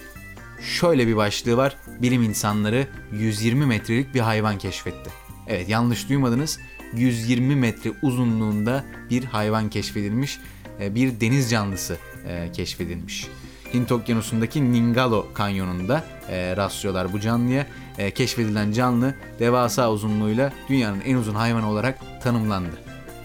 Şöyle 0.61 1.07
bir 1.07 1.17
başlığı 1.17 1.57
var. 1.57 1.77
Bilim 2.03 2.23
insanları 2.23 2.87
120 3.13 3.67
metrelik 3.67 4.15
bir 4.15 4.21
hayvan 4.21 4.59
keşfetti. 4.59 5.11
Evet 5.47 5.69
yanlış 5.69 6.09
duymadınız. 6.09 6.59
120 6.95 7.57
metre 7.57 7.93
uzunluğunda 8.03 8.85
bir 9.11 9.25
hayvan 9.25 9.71
keşfedilmiş. 9.71 10.39
E, 10.81 10.95
bir 10.95 11.21
deniz 11.21 11.51
canlısı 11.51 11.97
e, 12.29 12.53
keşfedilmiş. 12.53 13.29
Hint 13.75 13.93
Okyanusu'ndaki 13.93 14.73
Ningalo 14.73 15.27
kanyonunda 15.35 16.05
e, 16.29 16.57
rastlıyorlar 16.57 17.13
bu 17.13 17.21
canlıya. 17.21 17.67
E, 17.99 18.11
keşfedilen 18.11 18.73
canlı 18.73 19.15
devasa 19.39 19.93
uzunluğuyla 19.93 20.53
dünyanın 20.69 21.01
en 21.01 21.17
uzun 21.17 21.35
hayvanı 21.35 21.71
olarak 21.71 21.99
tanımlandı. 22.23 22.77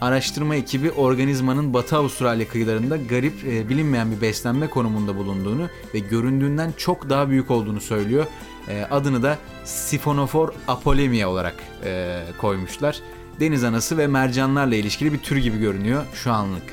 Araştırma 0.01 0.55
ekibi 0.55 0.91
organizmanın 0.91 1.73
Batı 1.73 1.97
Avustralya 1.97 2.47
kıyılarında 2.47 2.97
garip 2.97 3.45
e, 3.45 3.69
bilinmeyen 3.69 4.11
bir 4.11 4.21
beslenme 4.21 4.67
konumunda 4.67 5.15
bulunduğunu 5.15 5.67
ve 5.93 5.99
göründüğünden 5.99 6.73
çok 6.77 7.09
daha 7.09 7.29
büyük 7.29 7.51
olduğunu 7.51 7.81
söylüyor. 7.81 8.25
E, 8.67 8.87
adını 8.91 9.23
da 9.23 9.37
Siphonophore 9.65 10.51
apolemia 10.67 11.29
olarak 11.29 11.55
e, 11.85 12.21
koymuşlar. 12.37 12.99
Deniz 13.39 13.63
anası 13.63 13.97
ve 13.97 14.07
mercanlarla 14.07 14.75
ilişkili 14.75 15.13
bir 15.13 15.19
tür 15.19 15.37
gibi 15.37 15.59
görünüyor 15.59 16.03
şu 16.13 16.31
anlık. 16.31 16.63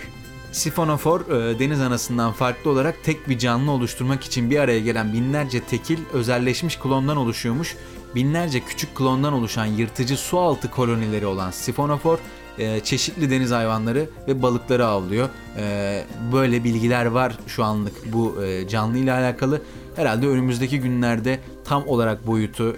Sifonofor 0.59 1.21
e, 1.21 1.59
deniz 1.59 1.81
anasından 1.81 2.33
farklı 2.33 2.71
olarak 2.71 3.05
tek 3.05 3.29
bir 3.29 3.39
canlı 3.39 3.71
oluşturmak 3.71 4.25
için 4.25 4.51
bir 4.51 4.59
araya 4.59 4.81
gelen 4.81 5.13
binlerce 5.13 5.61
tekil 5.61 5.99
özelleşmiş 6.13 6.77
klondan 6.77 7.17
oluşuyormuş. 7.17 7.77
Binlerce 8.15 8.61
küçük 8.61 8.95
klondan 8.95 9.33
oluşan 9.33 9.67
yırtıcı 9.67 10.17
su 10.17 10.39
altı 10.39 10.71
kolonileri 10.71 11.27
olan 11.27 11.51
sifonofor 11.51 12.19
e, 12.59 12.81
çeşitli 12.81 13.31
deniz 13.31 13.51
hayvanları 13.51 14.09
ve 14.29 14.43
balıkları 14.43 14.87
avlıyor. 14.87 15.29
E, 15.57 16.05
böyle 16.33 16.65
bilgiler 16.65 17.07
var 17.07 17.39
şu 17.47 17.65
anlık 17.65 18.13
bu 18.13 18.37
canlı 18.69 18.99
ile 18.99 19.13
alakalı. 19.13 19.63
Herhalde 19.97 20.27
önümüzdeki 20.27 20.81
günlerde 20.81 21.41
tam 21.65 21.89
olarak 21.89 22.27
boyutu 22.27 22.77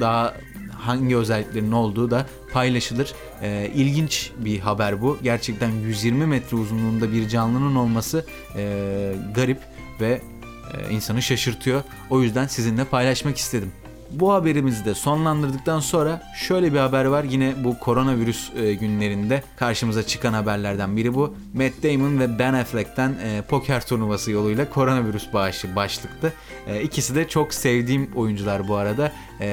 daha 0.00 0.34
hangi 0.78 1.16
özelliklerinin 1.16 1.72
olduğu 1.72 2.10
da 2.10 2.26
paylaşılır. 2.52 3.14
E, 3.42 3.70
ilginç 3.74 4.30
bir 4.36 4.60
haber 4.60 5.02
bu. 5.02 5.18
Gerçekten 5.22 5.70
120 5.70 6.26
metre 6.26 6.56
uzunluğunda 6.56 7.12
bir 7.12 7.28
canlının 7.28 7.74
olması 7.74 8.26
e, 8.56 9.12
garip 9.34 9.60
ve 10.00 10.20
e, 10.74 10.94
insanı 10.94 11.22
şaşırtıyor. 11.22 11.82
O 12.10 12.22
yüzden 12.22 12.46
sizinle 12.46 12.84
paylaşmak 12.84 13.36
istedim. 13.36 13.72
Bu 14.12 14.32
haberimizi 14.32 14.84
de 14.84 14.94
sonlandırdıktan 14.94 15.80
sonra 15.80 16.22
şöyle 16.34 16.72
bir 16.72 16.78
haber 16.78 17.04
var. 17.04 17.24
Yine 17.24 17.54
bu 17.64 17.78
koronavirüs 17.78 18.50
e, 18.56 18.74
günlerinde 18.74 19.42
karşımıza 19.56 20.02
çıkan 20.02 20.32
haberlerden 20.32 20.96
biri 20.96 21.14
bu. 21.14 21.34
Matt 21.54 21.82
Damon 21.82 22.18
ve 22.18 22.38
Ben 22.38 22.54
Affleck'ten 22.54 23.10
e, 23.10 23.42
poker 23.42 23.86
turnuvası 23.86 24.30
yoluyla 24.30 24.70
koronavirüs 24.70 25.32
bağışı 25.32 25.76
başlıktı. 25.76 26.32
E, 26.66 26.82
ikisi 26.82 27.14
de 27.14 27.28
çok 27.28 27.54
sevdiğim 27.54 28.10
oyuncular 28.16 28.68
bu 28.68 28.76
arada. 28.76 29.12
E, 29.40 29.46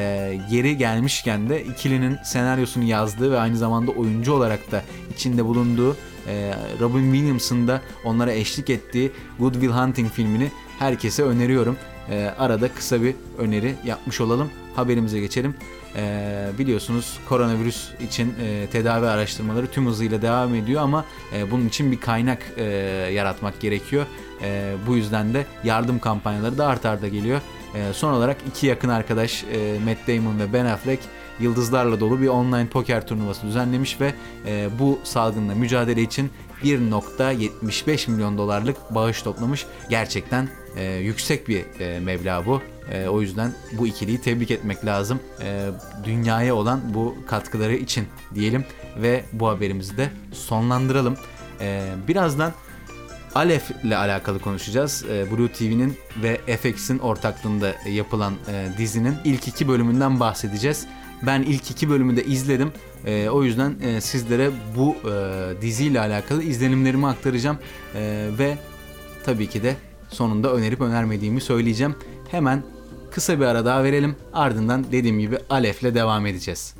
yeri 0.50 0.78
gelmişken 0.78 1.50
de 1.50 1.64
ikilinin 1.64 2.18
senaryosunu 2.24 2.84
yazdığı 2.84 3.32
ve 3.32 3.40
aynı 3.40 3.58
zamanda 3.58 3.92
oyuncu 3.92 4.34
olarak 4.34 4.72
da 4.72 4.84
içinde 5.16 5.46
bulunduğu 5.46 5.98
e, 6.28 6.54
Robin 6.80 7.14
Williams'ın 7.14 7.68
da 7.68 7.82
onlara 8.04 8.32
eşlik 8.32 8.70
ettiği 8.70 9.12
Good 9.40 9.54
Will 9.54 9.72
Hunting 9.72 10.12
filmini 10.12 10.52
herkese 10.80 11.24
öneriyorum 11.24 11.78
e, 12.10 12.34
arada 12.38 12.74
kısa 12.74 13.02
bir 13.02 13.16
öneri 13.38 13.76
yapmış 13.86 14.22
olalım. 14.22 14.50
Haberimize 14.76 15.20
geçelim. 15.20 15.56
E, 15.96 16.50
biliyorsunuz 16.60 17.20
koronavirüs 17.30 17.90
için 18.02 18.34
e, 18.42 18.68
tedavi 18.72 19.06
araştırmaları 19.06 19.68
tüm 19.68 19.88
hızıyla 19.88 20.22
devam 20.22 20.56
ediyor 20.56 20.82
ama 20.82 21.06
e, 21.36 21.52
bunun 21.52 21.68
için 21.68 21.92
bir 21.92 22.00
kaynak 22.00 22.40
e, 22.58 22.64
yaratmak 23.14 23.60
gerekiyor. 23.60 24.06
E, 24.42 24.74
bu 24.88 24.96
yüzden 24.96 25.34
de 25.34 25.46
yardım 25.64 26.00
kampanyaları 26.00 26.58
da 26.58 26.68
art 26.68 26.86
arda 26.86 27.08
geliyor. 27.08 27.42
E, 27.76 27.94
son 27.94 28.14
olarak 28.14 28.38
iki 28.48 28.68
yakın 28.68 28.90
arkadaş 28.90 29.44
e, 29.44 29.80
Matt 29.86 30.08
Damon 30.08 30.40
ve 30.40 30.54
Ben 30.54 30.66
Affleck 30.66 31.04
yıldızlarla 31.40 32.00
dolu 32.00 32.22
bir 32.22 32.28
online 32.28 32.68
poker 32.68 33.08
turnuvası 33.08 33.48
düzenlemiş 33.48 34.02
ve 34.02 34.14
e, 34.46 34.70
bu 34.80 35.00
salgınla 35.04 35.56
mücadele 35.56 36.02
için 36.02 36.30
1.75 36.64 38.12
milyon 38.12 38.38
dolarlık 38.38 38.78
bağış 38.96 39.22
toplamış. 39.22 39.66
Gerçekten 39.90 40.50
e, 40.78 40.84
yüksek 40.84 41.48
bir 41.48 41.66
e, 41.80 42.00
meblağ 42.00 42.46
bu. 42.46 42.62
E, 42.92 43.08
o 43.08 43.22
yüzden 43.22 43.54
bu 43.72 43.88
ikiliyi 43.88 44.22
tebrik 44.22 44.52
etmek 44.52 44.86
lazım. 44.86 45.20
E, 45.44 45.70
dünyaya 46.04 46.56
olan 46.56 46.82
bu 46.94 47.16
katkıları 47.28 47.76
için 47.76 48.08
diyelim 48.36 48.66
ve 48.98 49.24
bu 49.34 49.48
haberimizi 49.48 49.98
de 49.98 50.10
sonlandıralım. 50.32 51.18
E, 51.62 51.86
birazdan 52.08 52.54
Alef 53.36 53.72
ile 53.84 53.98
alakalı 53.98 54.40
konuşacağız. 54.40 55.06
E, 55.10 55.32
Blue 55.32 55.52
TV'nin 55.52 55.98
ve 56.24 56.58
FX'in 56.58 57.00
ortaklığında 57.00 57.76
yapılan 57.90 58.34
e, 58.48 58.68
dizinin 58.78 59.16
ilk 59.24 59.48
iki 59.48 59.68
bölümünden 59.68 60.20
bahsedeceğiz. 60.20 60.88
Ben 61.22 61.42
ilk 61.42 61.72
iki 61.72 61.90
bölümü 61.90 62.16
de 62.18 62.24
izledim. 62.24 62.72
E, 63.06 63.30
o 63.30 63.44
yüzden 63.44 64.00
sizlere 64.00 64.50
bu 64.78 64.96
diziyle 65.62 66.00
alakalı 66.00 66.44
izlenimlerimi 66.44 67.08
aktaracağım. 67.08 67.58
Ve 68.40 68.58
tabii 69.26 69.50
ki 69.50 69.64
de 69.64 69.76
sonunda 70.10 70.54
önerip 70.54 70.82
önermediğimi 70.82 71.42
söyleyeceğim. 71.42 71.96
Hemen 72.32 72.64
kısa 73.12 73.40
bir 73.40 73.46
ara 73.46 73.66
daha 73.66 73.84
verelim. 73.84 74.16
Ardından 74.34 74.86
dediğim 74.92 75.20
gibi 75.20 75.38
Alef'le 75.50 75.96
devam 75.96 76.26
edeceğiz. 76.26 76.76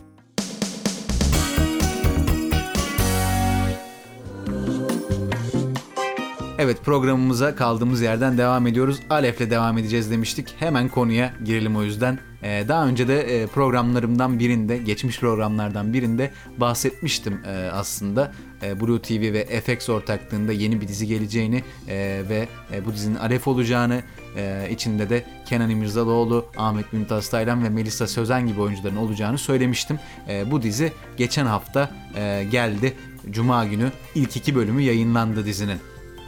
Evet 6.68 6.86
programımıza 6.86 7.56
kaldığımız 7.56 8.02
yerden 8.02 8.38
devam 8.38 8.68
ediyoruz. 8.68 9.00
Alef'le 9.10 9.50
devam 9.50 9.78
edeceğiz 9.78 10.12
demiştik. 10.12 10.56
Hemen 10.60 10.90
konuya 10.90 11.34
girelim 11.46 11.76
o 11.76 11.84
yüzden. 11.84 12.20
Ee, 12.44 12.66
daha 12.68 12.88
önce 12.88 13.08
de 13.08 13.22
e, 13.22 13.48
programlarımdan 13.48 14.40
birinde, 14.40 14.78
geçmiş 14.78 15.20
programlardan 15.20 15.94
birinde 15.94 16.32
bahsetmiştim 16.58 17.42
e, 17.46 17.70
aslında. 17.74 18.32
E, 18.64 18.82
Blue 18.82 19.02
TV 19.02 19.34
ve 19.34 19.62
FX 19.62 19.90
ortaklığında 19.90 20.52
yeni 20.52 20.82
bir 20.82 20.88
dizi 20.88 21.08
geleceğini 21.08 21.64
ve 22.30 22.48
bu 22.86 22.94
dizinin 22.94 23.16
Alef 23.16 23.48
olacağını, 23.48 24.02
içinde 24.72 25.10
de 25.10 25.26
Kenan 25.46 25.70
İmirzalıoğlu, 25.70 26.46
Ahmet 26.58 26.94
Mümtaz 26.94 27.30
Taylan 27.30 27.64
ve 27.64 27.70
Melisa 27.70 28.08
Sözen 28.08 28.48
gibi 28.48 28.62
oyuncuların 28.62 28.96
olacağını 28.96 29.38
söylemiştim. 29.38 30.00
Bu 30.52 30.62
dizi 30.62 30.94
geçen 31.18 31.46
hafta 31.46 31.92
geldi. 32.52 32.94
Cuma 33.32 33.66
günü 33.66 33.92
ilk 34.16 34.38
iki 34.38 34.56
bölümü 34.56 34.82
yayınlandı 34.82 35.46
dizinin. 35.46 35.78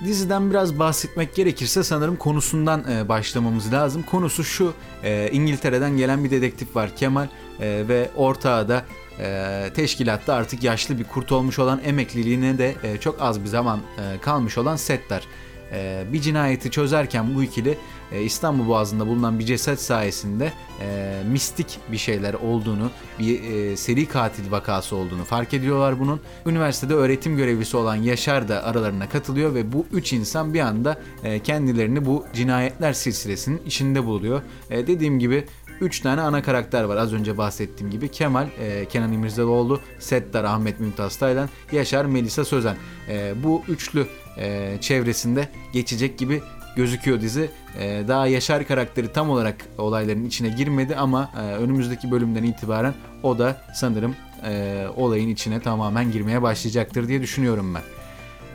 Diziden 0.05 0.49
biraz 0.49 0.79
bahsetmek 0.79 1.35
gerekirse 1.35 1.83
sanırım 1.83 2.15
konusundan 2.15 2.83
e, 2.91 3.09
başlamamız 3.09 3.73
lazım. 3.73 4.03
Konusu 4.03 4.43
şu, 4.43 4.73
e, 5.03 5.29
İngiltere'den 5.31 5.97
gelen 5.97 6.23
bir 6.23 6.31
dedektif 6.31 6.75
var 6.75 6.95
Kemal 6.95 7.27
e, 7.59 7.83
ve 7.87 8.09
ortağı 8.15 8.69
da 8.69 8.85
e, 9.19 9.69
teşkilatta 9.75 10.33
artık 10.33 10.63
yaşlı 10.63 10.99
bir 10.99 11.03
kurt 11.03 11.31
olmuş 11.31 11.59
olan 11.59 11.81
emekliliğine 11.85 12.57
de 12.57 12.75
e, 12.83 12.97
çok 12.97 13.21
az 13.21 13.43
bir 13.43 13.47
zaman 13.47 13.79
e, 13.79 14.21
kalmış 14.21 14.57
olan 14.57 14.75
Settar. 14.75 15.23
E, 15.71 16.03
bir 16.13 16.21
cinayeti 16.21 16.71
çözerken 16.71 17.35
bu 17.35 17.43
ikili 17.43 17.77
e, 18.11 18.21
İstanbul 18.21 18.67
Boğazı'nda 18.67 19.07
bulunan 19.07 19.39
bir 19.39 19.45
ceset 19.45 19.81
sayesinde 19.81 20.53
e, 20.81 21.13
mistik 21.31 21.79
bir 21.91 21.97
şeyler 21.97 22.33
olduğunu, 22.33 22.91
bir 23.19 23.43
e, 23.43 23.77
seri 23.77 24.05
katil 24.05 24.51
vakası 24.51 24.95
olduğunu 24.95 25.23
fark 25.23 25.53
ediyorlar 25.53 25.99
bunun. 25.99 26.21
Üniversitede 26.45 26.93
öğretim 26.93 27.37
görevlisi 27.37 27.77
olan 27.77 27.95
Yaşar 27.95 28.47
da 28.47 28.63
aralarına 28.63 29.09
katılıyor 29.09 29.55
ve 29.55 29.73
bu 29.73 29.85
üç 29.91 30.13
insan 30.13 30.53
bir 30.53 30.59
anda 30.59 31.01
kendilerini 31.43 32.05
bu 32.05 32.25
cinayetler 32.33 32.93
silsilesinin 32.93 33.61
içinde 33.65 34.05
buluyor. 34.05 34.41
Dediğim 34.69 35.19
gibi 35.19 35.45
3 35.81 35.99
tane 35.99 36.21
ana 36.21 36.41
karakter 36.41 36.83
var 36.83 36.97
az 36.97 37.13
önce 37.13 37.37
bahsettiğim 37.37 37.91
gibi. 37.91 38.09
Kemal, 38.09 38.47
e, 38.59 38.85
Kenan 38.85 39.13
İmirzalıoğlu, 39.13 39.79
Settar, 39.99 40.43
Ahmet 40.43 40.79
Mümtaz 40.79 41.17
Taylan, 41.17 41.49
Yaşar, 41.71 42.05
Melisa 42.05 42.45
Sözen. 42.45 42.75
E, 43.09 43.33
bu 43.43 43.63
üçlü 43.67 44.07
e, 44.39 44.77
çevresinde 44.81 45.49
geçecek 45.73 46.17
gibi 46.17 46.41
gözüküyor 46.75 47.21
dizi. 47.21 47.49
E, 47.79 48.03
daha 48.07 48.27
Yaşar 48.27 48.67
karakteri 48.67 49.13
tam 49.13 49.29
olarak 49.29 49.55
olayların 49.77 50.25
içine 50.25 50.49
girmedi 50.49 50.95
ama 50.95 51.31
e, 51.37 51.41
önümüzdeki 51.41 52.11
bölümden 52.11 52.43
itibaren 52.43 52.93
o 53.23 53.39
da 53.39 53.61
sanırım 53.75 54.15
e, 54.45 54.85
olayın 54.95 55.29
içine 55.29 55.59
tamamen 55.59 56.11
girmeye 56.11 56.41
başlayacaktır 56.41 57.07
diye 57.07 57.21
düşünüyorum 57.21 57.75
ben. 57.75 57.83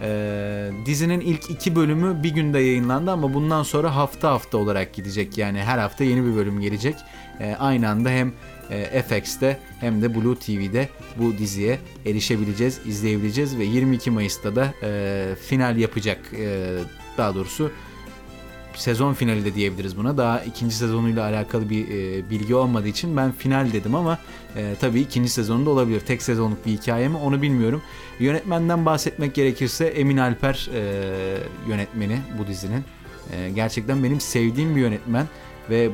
Ee, 0.03 0.71
dizinin 0.87 1.21
ilk 1.21 1.51
iki 1.51 1.77
bölümü 1.77 2.23
bir 2.23 2.31
günde 2.31 2.59
yayınlandı 2.59 3.11
ama 3.11 3.35
bundan 3.35 3.63
sonra 3.63 3.97
hafta 3.97 4.31
hafta 4.31 4.59
olarak 4.59 4.93
gidecek. 4.95 5.39
Yani 5.39 5.63
her 5.63 5.79
hafta 5.79 6.05
yeni 6.05 6.25
bir 6.25 6.37
bölüm 6.37 6.61
gelecek. 6.61 6.95
Ee, 7.41 7.57
aynı 7.59 7.89
anda 7.89 8.11
hem 8.11 8.33
e, 8.71 9.03
FX'te 9.03 9.59
hem 9.81 10.03
de 10.03 10.15
Blue 10.15 10.37
TV'de 10.37 10.89
bu 11.19 11.39
diziye 11.39 11.79
erişebileceğiz, 12.07 12.81
izleyebileceğiz 12.87 13.59
ve 13.59 13.65
22 13.65 14.11
Mayıs'ta 14.11 14.57
da 14.57 14.75
e, 14.83 15.35
final 15.49 15.77
yapacak. 15.77 16.19
E, 16.39 16.79
daha 17.19 17.35
doğrusu 17.35 17.71
sezon 18.75 19.15
finali 19.15 19.45
de 19.45 19.55
diyebiliriz 19.55 19.97
buna. 19.97 20.17
Daha 20.17 20.41
ikinci 20.41 20.75
sezonuyla 20.75 21.25
alakalı 21.25 21.71
bir 21.71 21.89
e, 21.89 22.31
bilgi 22.31 22.55
olmadığı 22.55 22.89
için 22.89 23.17
ben 23.17 23.33
final 23.33 23.73
dedim 23.73 23.95
ama 23.95 24.19
e, 24.57 24.75
tabii 24.81 25.01
ikinci 25.01 25.29
sezonunda 25.29 25.71
olabilir. 25.71 26.01
Tek 26.01 26.23
sezonluk 26.23 26.67
bir 26.67 26.73
hikaye 26.73 27.09
mi 27.09 27.17
onu 27.17 27.43
bilmiyorum. 27.43 27.83
Yönetmenden 28.21 28.87
bahsetmek 28.87 29.35
gerekirse 29.35 29.87
Emin 29.87 30.17
Alper 30.17 30.71
e, 30.75 31.39
yönetmeni 31.69 32.19
bu 32.39 32.47
dizinin. 32.47 32.85
E, 33.33 33.51
gerçekten 33.51 34.05
benim 34.05 34.21
sevdiğim 34.21 34.77
bir 34.77 34.81
yönetmen 34.81 35.27
ve 35.71 35.91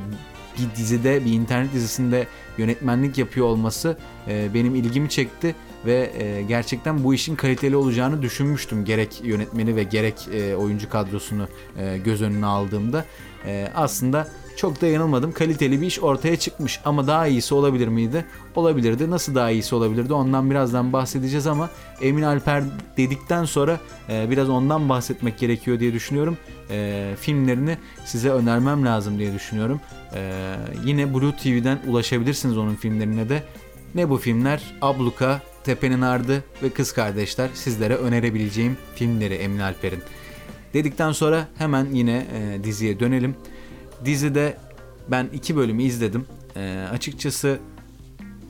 bir 0.61 0.77
dizide, 0.77 1.25
bir 1.25 1.33
internet 1.33 1.73
dizisinde 1.73 2.27
yönetmenlik 2.59 3.19
yapıyor 3.19 3.47
olması 3.47 3.97
e, 4.29 4.55
benim 4.55 4.75
ilgimi 4.75 5.09
çekti 5.09 5.55
ve 5.87 6.13
e, 6.19 6.43
gerçekten 6.43 7.05
bu 7.05 7.15
işin 7.15 7.37
kaliteli 7.37 7.77
olacağını 7.77 8.23
düşünmüştüm 8.23 8.85
gerek 8.85 9.21
yönetmeni 9.25 9.77
ve 9.77 9.83
gerek 9.83 10.29
e, 10.33 10.57
oyuncu 10.57 10.91
kadrosunu 10.91 11.49
e, 11.79 11.99
göz 11.99 12.23
önüne 12.23 12.47
aldığımda. 12.47 13.05
E, 13.47 13.69
aslında 13.75 14.29
çok 14.61 14.81
da 14.81 14.87
yanılmadım. 14.87 15.33
Kaliteli 15.33 15.81
bir 15.81 15.87
iş 15.87 16.01
ortaya 16.01 16.37
çıkmış 16.37 16.81
ama 16.85 17.07
daha 17.07 17.27
iyisi 17.27 17.55
olabilir 17.55 17.89
miydi? 17.89 18.25
Olabilirdi. 18.55 19.11
Nasıl 19.11 19.35
daha 19.35 19.51
iyisi 19.51 19.75
olabilirdi? 19.75 20.13
Ondan 20.13 20.51
birazdan 20.51 20.93
bahsedeceğiz 20.93 21.47
ama 21.47 21.71
Emin 22.01 22.23
Alper 22.23 22.65
dedikten 22.97 23.45
sonra 23.45 23.81
e, 24.09 24.31
biraz 24.31 24.49
ondan 24.49 24.89
bahsetmek 24.89 25.39
gerekiyor 25.39 25.81
diye 25.81 25.93
düşünüyorum. 25.93 26.37
E, 26.71 27.11
filmlerini 27.21 27.79
size 28.05 28.31
önermem 28.31 28.87
lazım 28.87 29.19
diye 29.19 29.35
düşünüyorum. 29.35 29.81
E, 30.15 30.55
yine 30.85 31.15
Blue 31.15 31.37
TV'den 31.37 31.79
ulaşabilirsiniz 31.87 32.59
onun 32.59 32.75
filmlerine 32.75 33.29
de. 33.29 33.43
Ne 33.95 34.11
bu 34.11 34.17
filmler? 34.17 34.63
Abluka, 34.83 35.43
Tepenin 35.65 36.03
Ardı 36.03 36.45
ve 36.63 36.71
Kız 36.71 36.93
Kardeşler 36.93 37.49
sizlere 37.55 37.95
önerebileceğim 37.95 38.77
filmleri 38.95 39.35
Emin 39.35 39.59
Alper'in. 39.59 40.03
Dedikten 40.75 41.13
sonra 41.13 41.49
hemen 41.59 41.87
yine 41.93 42.27
e, 42.35 42.65
diziye 42.65 43.01
dönelim. 43.01 43.35
Dizide 44.05 44.57
ben 45.09 45.29
iki 45.33 45.57
bölümü 45.57 45.83
izledim. 45.83 46.27
E, 46.57 46.87
açıkçası 46.93 47.59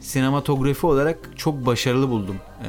sinematografi 0.01 0.87
olarak 0.87 1.19
çok 1.37 1.67
başarılı 1.67 2.09
buldum 2.09 2.37
e, 2.37 2.69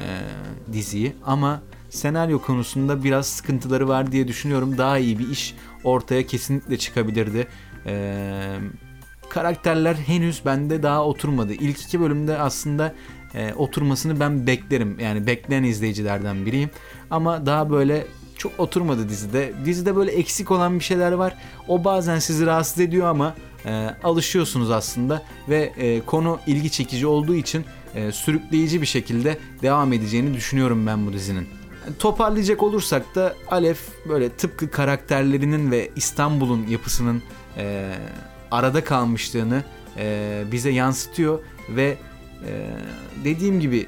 diziyi 0.74 1.14
ama 1.26 1.62
senaryo 1.90 2.42
konusunda 2.42 3.04
biraz 3.04 3.28
sıkıntıları 3.28 3.88
var 3.88 4.12
diye 4.12 4.28
düşünüyorum. 4.28 4.78
Daha 4.78 4.98
iyi 4.98 5.20
bir 5.20 5.30
iş 5.30 5.56
ortaya 5.84 6.28
kesinlikle 6.28 6.78
çıkabilirdi. 6.78 7.48
E, 7.86 8.14
karakterler 9.30 9.96
henüz 9.96 10.42
bende 10.46 10.84
daha 10.84 11.06
oturmadı. 11.06 11.54
İlk 11.54 11.82
iki 11.82 12.02
bölümde 12.02 12.38
aslında 12.38 12.94
e, 13.34 13.54
oturmasını 13.54 14.20
ben 14.20 14.48
beklerim. 14.48 15.00
Yani 15.00 15.28
bekleyen 15.28 15.64
izleyicilerden 15.64 16.46
biriyim. 16.46 16.70
Ama 17.10 17.46
daha 17.46 17.70
böyle 17.70 18.08
çok 18.42 18.60
oturmadı 18.60 19.10
dizide. 19.10 19.54
Dizide 19.66 19.96
böyle 19.96 20.12
eksik 20.12 20.52
olan 20.52 20.80
bir 20.80 20.84
şeyler 20.84 21.12
var. 21.12 21.36
O 21.68 21.84
bazen 21.84 22.20
sizi 22.20 22.46
rahatsız 22.46 22.80
ediyor 22.80 23.08
ama 23.08 23.36
e, 23.66 23.90
alışıyorsunuz 24.04 24.72
aslında 24.72 25.24
ve 25.50 25.74
e, 25.78 26.02
konu 26.06 26.40
ilgi 26.48 26.72
çekici 26.72 27.08
olduğu 27.08 27.36
için 27.36 27.66
e, 27.96 28.12
sürükleyici 28.12 28.82
bir 28.82 28.86
şekilde 28.86 29.38
devam 29.62 29.94
edeceğini 29.94 30.34
düşünüyorum 30.34 30.88
ben 30.88 31.08
bu 31.08 31.14
dizinin. 31.14 31.48
Toparlayacak 32.00 32.64
olursak 32.64 33.16
da 33.16 33.36
Alef 33.48 33.80
böyle 34.10 34.30
tıpkı 34.30 34.72
karakterlerinin 34.72 35.72
ve 35.72 35.92
İstanbul'un 35.96 36.68
yapısının 36.68 37.24
e, 37.58 37.94
arada 38.52 38.84
kalmışlığını 38.84 39.64
e, 39.98 40.44
bize 40.52 40.70
yansıtıyor 40.70 41.40
ve 41.70 41.98
e, 42.48 42.70
dediğim 43.26 43.60
gibi 43.60 43.88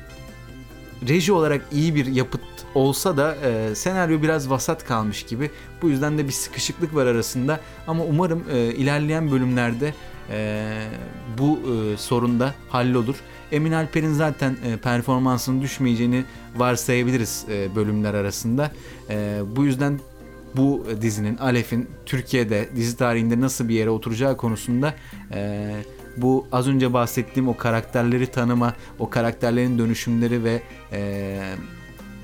reji 1.08 1.32
olarak 1.32 1.62
iyi 1.72 1.96
bir 1.96 2.06
yapıt 2.06 2.42
olsa 2.76 3.18
da 3.18 3.36
e, 3.36 3.76
senaryo 3.76 4.22
biraz 4.22 4.50
vasat 4.50 4.86
kalmış 4.86 5.24
gibi. 5.24 5.52
Bu 5.82 5.90
yüzden 5.90 6.18
de 6.18 6.28
bir 6.28 6.32
sıkışıklık 6.32 6.96
var 6.96 7.06
arasında. 7.06 7.60
Ama 7.88 8.04
umarım 8.04 8.44
e, 8.52 8.58
ilerleyen 8.60 9.32
bölümlerde 9.32 9.94
e, 10.30 10.88
bu 11.38 11.60
e, 11.60 11.98
sorun 11.98 12.40
da 12.40 12.54
hallolur. 12.70 13.16
Emin 13.52 13.72
Alper'in 13.72 14.14
zaten 14.14 14.58
e, 14.66 14.78
performansının 14.78 15.62
düşmeyeceğini 15.62 16.24
varsayabiliriz 16.56 17.46
e, 17.50 17.76
bölümler 17.76 18.14
arasında. 18.14 18.72
E, 19.10 19.40
bu 19.56 19.66
yüzden 19.66 20.00
bu 20.56 20.86
dizinin 21.02 21.38
Alef'in 21.38 21.90
Türkiye'de 22.06 22.70
dizi 22.76 22.98
tarihinde 22.98 23.42
nasıl 23.42 23.70
bir 23.70 23.76
yere 23.76 23.90
oturacağı 23.90 24.38
konusunda 24.38 24.94
e, 25.34 25.72
bu 26.18 26.48
az 26.52 26.68
önce 26.68 26.94
bahsettiğim 26.94 27.50
o 27.50 27.58
karakterleri 27.58 28.28
tanıma, 28.28 28.74
o 29.00 29.10
karakterlerin 29.10 29.80
dönüşümleri 29.80 30.44
ve 30.44 30.62
e, 30.92 31.40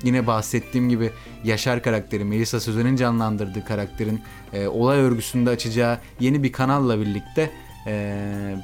yine 0.04 0.26
bahsettiğim 0.26 0.88
gibi 0.88 1.10
Yaşar 1.44 1.82
karakteri, 1.82 2.24
Melisa 2.24 2.60
Sözen'in 2.60 2.96
canlandırdığı 2.96 3.64
karakterin 3.64 4.20
e, 4.52 4.66
olay 4.66 4.98
örgüsünde 4.98 5.50
açacağı 5.50 5.98
yeni 6.20 6.42
bir 6.42 6.52
kanalla 6.52 7.00
birlikte 7.00 7.50
e, 7.86 8.16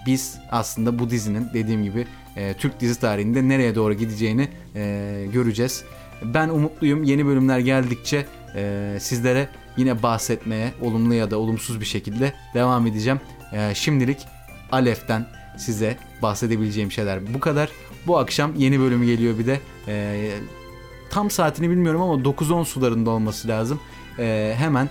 biz 0.06 0.38
aslında 0.50 0.98
bu 0.98 1.10
dizinin 1.10 1.46
dediğim 1.54 1.84
gibi 1.84 2.06
e, 2.36 2.54
Türk 2.54 2.80
dizi 2.80 3.00
tarihinde 3.00 3.48
nereye 3.48 3.74
doğru 3.74 3.94
gideceğini 3.94 4.48
e, 4.74 5.26
göreceğiz. 5.32 5.84
Ben 6.22 6.48
umutluyum. 6.48 7.02
Yeni 7.02 7.26
bölümler 7.26 7.58
geldikçe 7.58 8.26
e, 8.56 8.96
sizlere 9.00 9.48
yine 9.76 10.02
bahsetmeye 10.02 10.72
olumlu 10.82 11.14
ya 11.14 11.30
da 11.30 11.38
olumsuz 11.38 11.80
bir 11.80 11.86
şekilde 11.86 12.32
devam 12.54 12.86
edeceğim. 12.86 13.20
E, 13.52 13.74
şimdilik 13.74 14.18
Alef'ten 14.72 15.26
size 15.58 15.96
bahsedebileceğim 16.22 16.92
şeyler 16.92 17.34
bu 17.34 17.40
kadar. 17.40 17.68
Bu 18.06 18.18
akşam 18.18 18.54
yeni 18.54 18.80
bölümü 18.80 19.06
geliyor 19.06 19.38
bir 19.38 19.46
de. 19.46 19.60
E, 19.88 20.30
tam 21.10 21.30
saatini 21.30 21.70
bilmiyorum 21.70 22.02
ama 22.02 22.14
9-10 22.22 22.64
sularında 22.64 23.10
olması 23.10 23.48
lazım. 23.48 23.80
E, 24.18 24.54
hemen 24.58 24.88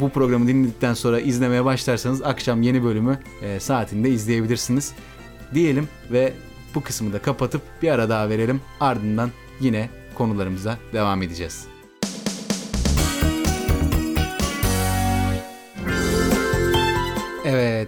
bu 0.00 0.10
programı 0.10 0.48
dinledikten 0.48 0.94
sonra 0.94 1.20
izlemeye 1.20 1.64
başlarsanız 1.64 2.22
akşam 2.22 2.62
yeni 2.62 2.84
bölümü 2.84 3.18
e, 3.42 3.60
saatinde 3.60 4.10
izleyebilirsiniz. 4.10 4.92
Diyelim 5.54 5.88
ve 6.10 6.32
bu 6.74 6.82
kısmı 6.82 7.12
da 7.12 7.22
kapatıp 7.22 7.62
bir 7.82 7.88
ara 7.88 8.08
daha 8.08 8.28
verelim. 8.28 8.60
Ardından 8.80 9.30
yine 9.60 9.88
konularımıza 10.14 10.78
devam 10.92 11.22
edeceğiz. 11.22 11.77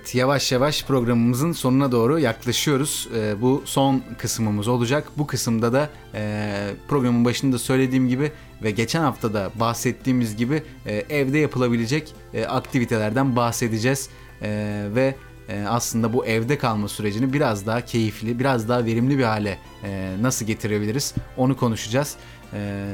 Evet, 0.00 0.14
yavaş 0.14 0.52
yavaş 0.52 0.84
programımızın 0.84 1.52
sonuna 1.52 1.92
doğru 1.92 2.18
yaklaşıyoruz. 2.18 3.08
Ee, 3.16 3.40
bu 3.40 3.62
son 3.64 4.02
kısmımız 4.18 4.68
olacak. 4.68 5.08
Bu 5.18 5.26
kısımda 5.26 5.72
da 5.72 5.90
e, 6.14 6.70
programın 6.88 7.24
başında 7.24 7.58
söylediğim 7.58 8.08
gibi 8.08 8.32
ve 8.62 8.70
geçen 8.70 9.00
hafta 9.00 9.34
da 9.34 9.50
bahsettiğimiz 9.60 10.36
gibi 10.36 10.62
e, 10.86 10.94
evde 10.96 11.38
yapılabilecek 11.38 12.14
e, 12.34 12.44
aktivitelerden 12.44 13.36
bahsedeceğiz. 13.36 14.08
E, 14.42 14.48
ve 14.94 15.14
e, 15.48 15.64
aslında 15.68 16.12
bu 16.12 16.26
evde 16.26 16.58
kalma 16.58 16.88
sürecini 16.88 17.32
biraz 17.32 17.66
daha 17.66 17.80
keyifli, 17.80 18.38
biraz 18.38 18.68
daha 18.68 18.84
verimli 18.84 19.18
bir 19.18 19.24
hale 19.24 19.58
e, 19.84 20.16
nasıl 20.22 20.46
getirebiliriz 20.46 21.14
onu 21.36 21.56
konuşacağız. 21.56 22.16
E, 22.52 22.86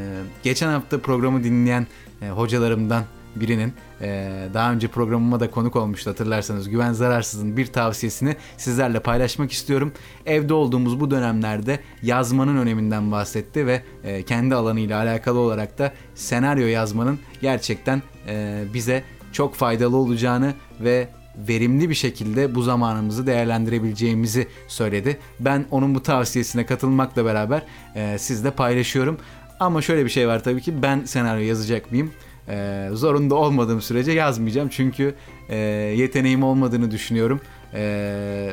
geçen 0.43 0.69
hafta 0.69 1.01
programı 1.01 1.45
dinleyen 1.45 1.87
e, 2.23 2.29
hocalarımdan 2.29 3.05
birinin 3.41 3.75
e, 4.01 4.31
daha 4.55 4.73
önce 4.73 4.89
programıma 4.89 5.41
da 5.41 5.51
konuk 5.51 5.77
olmuştu 5.77 6.11
hatırlarsanız 6.11 6.69
Güven 6.69 6.93
Zararsız'ın 6.93 7.57
bir 7.57 7.67
tavsiyesini 7.67 8.37
sizlerle 8.57 9.01
paylaşmak 9.01 9.53
istiyorum. 9.53 9.93
Evde 10.27 10.55
olduğumuz 10.55 11.01
bu 11.01 11.11
dönemlerde 11.11 11.81
yazmanın 12.03 12.57
öneminden 12.57 13.13
bahsetti 13.13 13.67
ve 13.67 13.83
e, 14.05 14.23
kendi 14.23 14.55
alanıyla 14.55 14.99
alakalı 14.99 15.39
olarak 15.39 15.79
da 15.79 15.93
senaryo 16.15 16.67
yazmanın 16.67 17.19
gerçekten 17.41 18.03
e, 18.29 18.65
bize 18.75 19.05
çok 19.33 19.55
faydalı 19.55 19.97
olacağını 19.97 20.55
ve 20.81 21.09
verimli 21.49 21.91
bir 21.91 21.95
şekilde 21.95 22.55
bu 22.55 22.63
zamanımızı 22.63 23.27
değerlendirebileceğimizi 23.27 24.49
söyledi. 24.69 25.19
Ben 25.41 25.67
onun 25.71 25.95
bu 25.95 26.03
tavsiyesine 26.03 26.67
katılmakla 26.67 27.25
beraber 27.25 27.63
e, 27.95 28.19
sizle 28.19 28.51
paylaşıyorum. 28.51 29.19
Ama 29.61 29.83
şöyle 29.83 30.05
bir 30.05 30.11
şey 30.11 30.29
var 30.29 30.45
tabii 30.45 30.61
ki 30.61 30.83
ben 30.83 31.05
senaryo 31.05 31.45
yazacak 31.45 31.91
mıyım? 31.91 32.13
E, 32.49 32.89
zorunda 32.93 33.35
olmadığım 33.35 33.83
sürece 33.83 34.13
yazmayacağım 34.13 34.69
çünkü 34.69 35.15
e, 35.49 35.57
yeteneğim 35.97 36.43
olmadığını 36.43 36.91
düşünüyorum. 36.91 37.41
E, 37.75 38.53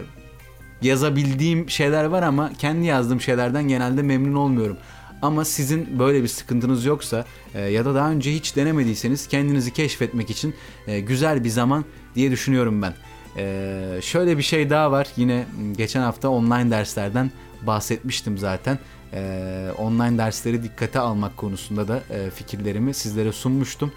yazabildiğim 0.82 1.70
şeyler 1.70 2.04
var 2.04 2.24
ama 2.24 2.52
kendi 2.60 2.86
yazdığım 2.86 3.22
şeylerden 3.22 3.68
genelde 3.68 4.02
memnun 4.02 4.36
olmuyorum. 4.36 4.78
Ama 5.22 5.46
sizin 5.46 6.00
böyle 6.00 6.24
bir 6.24 6.28
sıkıntınız 6.28 6.86
yoksa 6.86 7.26
e, 7.56 7.62
ya 7.62 7.86
da 7.86 7.96
daha 7.96 8.12
önce 8.12 8.34
hiç 8.34 8.56
denemediyseniz 8.56 9.28
kendinizi 9.28 9.74
keşfetmek 9.74 10.30
için 10.30 10.56
e, 10.88 11.00
güzel 11.00 11.44
bir 11.44 11.50
zaman 11.50 11.86
diye 12.16 12.32
düşünüyorum 12.32 12.82
ben. 12.82 12.94
E, 13.38 14.00
şöyle 14.02 14.38
bir 14.38 14.44
şey 14.44 14.70
daha 14.70 14.92
var. 14.92 15.08
Yine 15.16 15.46
geçen 15.78 16.02
hafta 16.02 16.30
online 16.30 16.72
derslerden 16.72 17.32
bahsetmiştim 17.62 18.38
zaten. 18.38 18.80
E, 19.14 19.72
online 19.78 20.18
dersleri 20.18 20.64
dikkate 20.64 21.00
almak 21.00 21.38
konusunda 21.38 21.88
da 21.88 22.04
e, 22.10 22.30
fikirlerimi 22.30 22.94
sizlere 22.94 23.32
sunmuştum. 23.32 23.92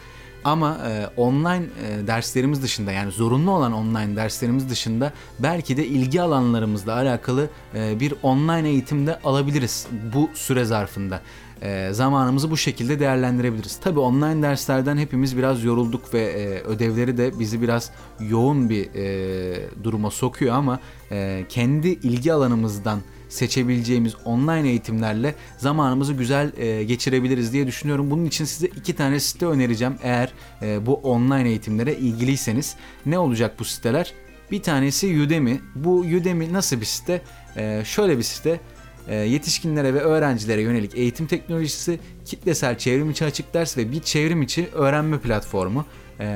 Ama 0.44 0.78
e, 0.88 1.06
online 1.16 1.64
e, 1.86 2.06
derslerimiz 2.06 2.62
dışında 2.62 2.92
yani 2.92 3.12
zorunlu 3.12 3.50
olan 3.50 3.72
online 3.72 4.16
derslerimiz 4.16 4.70
dışında 4.70 5.12
belki 5.38 5.76
de 5.76 5.86
ilgi 5.86 6.22
alanlarımızla 6.22 6.94
alakalı 6.94 7.48
e, 7.74 8.00
bir 8.00 8.14
online 8.22 8.68
eğitimde 8.68 9.18
alabiliriz 9.20 9.86
bu 10.14 10.30
süre 10.34 10.64
zarfında. 10.64 11.20
e, 11.62 11.88
zamanımızı 11.92 12.50
bu 12.50 12.56
şekilde 12.56 13.00
değerlendirebiliriz. 13.00 13.76
Tabii 13.76 14.00
online 14.00 14.42
derslerden 14.42 14.96
hepimiz 14.96 15.36
biraz 15.36 15.64
yorulduk 15.64 16.14
ve 16.14 16.20
e, 16.22 16.62
ödevleri 16.62 17.18
de 17.18 17.38
bizi 17.38 17.62
biraz 17.62 17.90
yoğun 18.20 18.70
bir 18.70 18.94
e, 18.94 19.84
duruma 19.84 20.10
sokuyor 20.10 20.54
ama 20.54 20.80
e, 21.10 21.44
kendi 21.48 21.88
ilgi 21.88 22.32
alanımızdan 22.32 23.00
seçebileceğimiz 23.28 24.14
online 24.24 24.68
eğitimlerle 24.68 25.34
zamanımızı 25.58 26.12
güzel 26.12 26.52
e, 26.56 26.84
geçirebiliriz 26.84 27.52
diye 27.52 27.66
düşünüyorum. 27.66 28.10
Bunun 28.10 28.24
için 28.24 28.44
size 28.44 28.66
iki 28.66 28.96
tane 28.96 29.20
site 29.20 29.46
önereceğim 29.46 29.94
eğer 30.02 30.32
e, 30.62 30.86
bu 30.86 30.94
online 30.94 31.48
eğitimlere 31.48 31.94
ilgiliyseniz. 31.94 32.76
Ne 33.06 33.18
olacak 33.18 33.54
bu 33.58 33.64
siteler? 33.64 34.12
Bir 34.50 34.62
tanesi 34.62 35.22
Udemy. 35.22 35.60
Bu 35.74 35.98
Udemy 35.98 36.52
nasıl 36.52 36.80
bir 36.80 36.86
site? 36.86 37.22
E, 37.56 37.82
şöyle 37.84 38.18
bir 38.18 38.22
site. 38.22 38.60
E, 39.08 39.14
yetişkinlere 39.14 39.94
ve 39.94 40.00
öğrencilere 40.00 40.62
yönelik 40.62 40.94
eğitim 40.94 41.26
teknolojisi, 41.26 42.00
kitlesel 42.24 42.78
çevrim 42.78 43.10
içi 43.10 43.24
açık 43.24 43.54
ders 43.54 43.76
ve 43.76 43.92
bir 43.92 44.00
çevrim 44.00 44.42
içi 44.42 44.68
öğrenme 44.72 45.18
platformu. 45.18 45.84
E, 46.20 46.26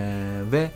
ve 0.52 0.70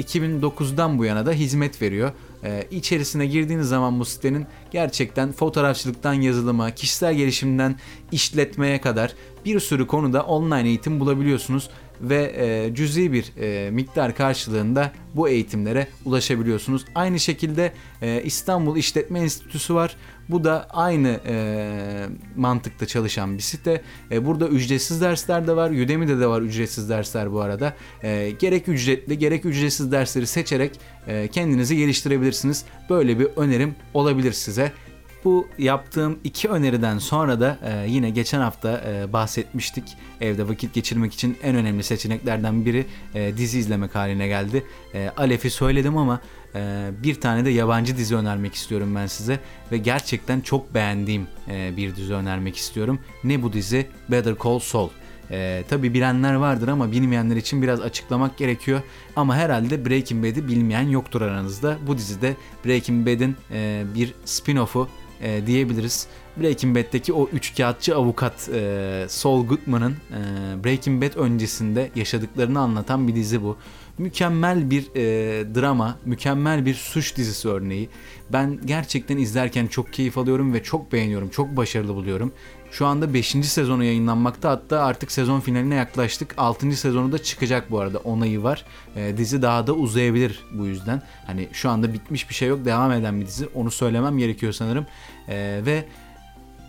2009'dan 0.00 0.98
bu 0.98 1.04
yana 1.04 1.26
da 1.26 1.32
hizmet 1.32 1.82
veriyor. 1.82 2.12
Ee, 2.46 2.66
içerisine 2.70 3.26
girdiğiniz 3.26 3.68
zaman 3.68 4.00
bu 4.00 4.04
sitenin 4.04 4.46
gerçekten 4.70 5.32
fotoğrafçılıktan 5.32 6.12
yazılıma, 6.12 6.70
kişisel 6.70 7.14
gelişimden 7.14 7.76
işletmeye 8.12 8.80
kadar 8.80 9.14
bir 9.44 9.60
sürü 9.60 9.86
konuda 9.86 10.22
online 10.22 10.68
eğitim 10.68 11.00
bulabiliyorsunuz 11.00 11.70
ve 12.00 12.34
e, 12.36 12.74
cüzi 12.74 13.12
bir 13.12 13.32
e, 13.40 13.70
miktar 13.70 14.16
karşılığında 14.16 14.92
bu 15.14 15.28
eğitimlere 15.28 15.88
ulaşabiliyorsunuz. 16.04 16.84
Aynı 16.94 17.20
şekilde 17.20 17.72
e, 18.02 18.22
İstanbul 18.22 18.76
İşletme 18.76 19.20
Enstitüsü 19.20 19.74
var. 19.74 19.96
Bu 20.28 20.44
da 20.44 20.66
aynı 20.70 21.20
e, 21.26 22.06
mantıkta 22.36 22.86
çalışan 22.86 23.36
bir 23.36 23.42
site. 23.42 23.82
E, 24.10 24.26
burada 24.26 24.48
ücretsiz 24.48 25.00
dersler 25.00 25.46
de 25.46 25.56
var. 25.56 25.70
Udemy'de 25.70 26.20
de 26.20 26.26
var 26.26 26.42
ücretsiz 26.42 26.88
dersler 26.88 27.32
bu 27.32 27.40
arada. 27.40 27.74
E, 28.02 28.30
gerek 28.38 28.68
ücretli 28.68 29.18
gerek 29.18 29.44
ücretsiz 29.44 29.92
dersleri 29.92 30.26
seçerek 30.26 30.80
e, 31.06 31.28
kendinizi 31.28 31.76
geliştirebilirsiniz. 31.76 32.64
Böyle 32.90 33.18
bir 33.18 33.28
önerim 33.36 33.74
olabilir 33.94 34.32
size. 34.32 34.72
Bu 35.24 35.48
yaptığım 35.58 36.18
iki 36.24 36.48
öneriden 36.48 36.98
sonra 36.98 37.40
da 37.40 37.58
e, 37.64 37.90
yine 37.90 38.10
geçen 38.10 38.40
hafta 38.40 38.82
e, 38.86 39.12
bahsetmiştik. 39.12 39.84
Evde 40.20 40.48
vakit 40.48 40.74
geçirmek 40.74 41.14
için 41.14 41.36
en 41.42 41.56
önemli 41.56 41.82
seçeneklerden 41.82 42.64
biri 42.64 42.86
e, 43.14 43.36
dizi 43.36 43.58
izlemek 43.58 43.94
haline 43.94 44.28
geldi. 44.28 44.64
E, 44.94 45.10
Alef'i 45.16 45.50
söyledim 45.50 45.96
ama 45.96 46.20
e, 46.54 46.90
bir 47.02 47.20
tane 47.20 47.44
de 47.44 47.50
yabancı 47.50 47.96
dizi 47.96 48.16
önermek 48.16 48.54
istiyorum 48.54 48.94
ben 48.94 49.06
size. 49.06 49.40
Ve 49.72 49.78
gerçekten 49.78 50.40
çok 50.40 50.74
beğendiğim 50.74 51.26
e, 51.48 51.76
bir 51.76 51.96
dizi 51.96 52.14
önermek 52.14 52.56
istiyorum. 52.56 53.00
Ne 53.24 53.42
bu 53.42 53.52
dizi? 53.52 53.86
Better 54.08 54.34
Call 54.44 54.58
Saul. 54.58 54.88
Ee, 55.30 55.64
tabii 55.68 55.94
bilenler 55.94 56.34
vardır 56.34 56.68
ama 56.68 56.92
bilmeyenler 56.92 57.36
için 57.36 57.62
biraz 57.62 57.80
açıklamak 57.80 58.36
gerekiyor. 58.36 58.80
Ama 59.16 59.36
herhalde 59.36 59.84
Breaking 59.84 60.24
Bad'i 60.24 60.48
bilmeyen 60.48 60.88
yoktur 60.88 61.22
aranızda. 61.22 61.76
Bu 61.86 61.98
dizide 61.98 62.36
Breaking 62.66 63.06
Bad'in 63.06 63.36
e, 63.50 63.84
bir 63.94 64.14
spin-off'u 64.24 64.88
e, 65.20 65.46
diyebiliriz. 65.46 66.06
Breaking 66.36 66.76
Bad'deki 66.76 67.12
o 67.12 67.28
üçkağıtçı 67.28 67.96
avukat 67.96 68.48
e, 68.54 69.06
Saul 69.08 69.46
Goodman'ın 69.46 69.92
e, 69.92 70.64
Breaking 70.64 71.04
Bad 71.04 71.16
öncesinde 71.16 71.90
yaşadıklarını 71.94 72.60
anlatan 72.60 73.08
bir 73.08 73.14
dizi 73.14 73.42
bu. 73.42 73.56
Mükemmel 73.98 74.70
bir 74.70 74.82
e, 74.94 75.04
drama, 75.54 75.98
mükemmel 76.04 76.66
bir 76.66 76.74
suç 76.74 77.16
dizisi 77.16 77.48
örneği. 77.48 77.88
Ben 78.32 78.58
gerçekten 78.64 79.16
izlerken 79.16 79.66
çok 79.66 79.92
keyif 79.92 80.18
alıyorum 80.18 80.54
ve 80.54 80.62
çok 80.62 80.92
beğeniyorum, 80.92 81.28
çok 81.28 81.56
başarılı 81.56 81.94
buluyorum. 81.94 82.32
Şu 82.70 82.86
anda 82.86 83.14
5. 83.14 83.28
sezonu 83.28 83.84
yayınlanmakta 83.84 84.50
hatta 84.50 84.80
artık 84.80 85.12
sezon 85.12 85.40
finaline 85.40 85.74
yaklaştık. 85.74 86.34
6. 86.36 86.76
sezonu 86.76 87.12
da 87.12 87.18
çıkacak 87.18 87.70
bu 87.70 87.80
arada 87.80 87.98
onayı 87.98 88.42
var. 88.42 88.64
E, 88.96 89.16
dizi 89.16 89.42
daha 89.42 89.66
da 89.66 89.72
uzayabilir 89.72 90.44
bu 90.52 90.66
yüzden. 90.66 91.02
Hani 91.26 91.48
şu 91.52 91.70
anda 91.70 91.92
bitmiş 91.92 92.28
bir 92.28 92.34
şey 92.34 92.48
yok 92.48 92.64
devam 92.64 92.92
eden 92.92 93.20
bir 93.20 93.26
dizi 93.26 93.46
onu 93.46 93.70
söylemem 93.70 94.18
gerekiyor 94.18 94.52
sanırım. 94.52 94.86
E, 95.28 95.60
ve 95.66 95.84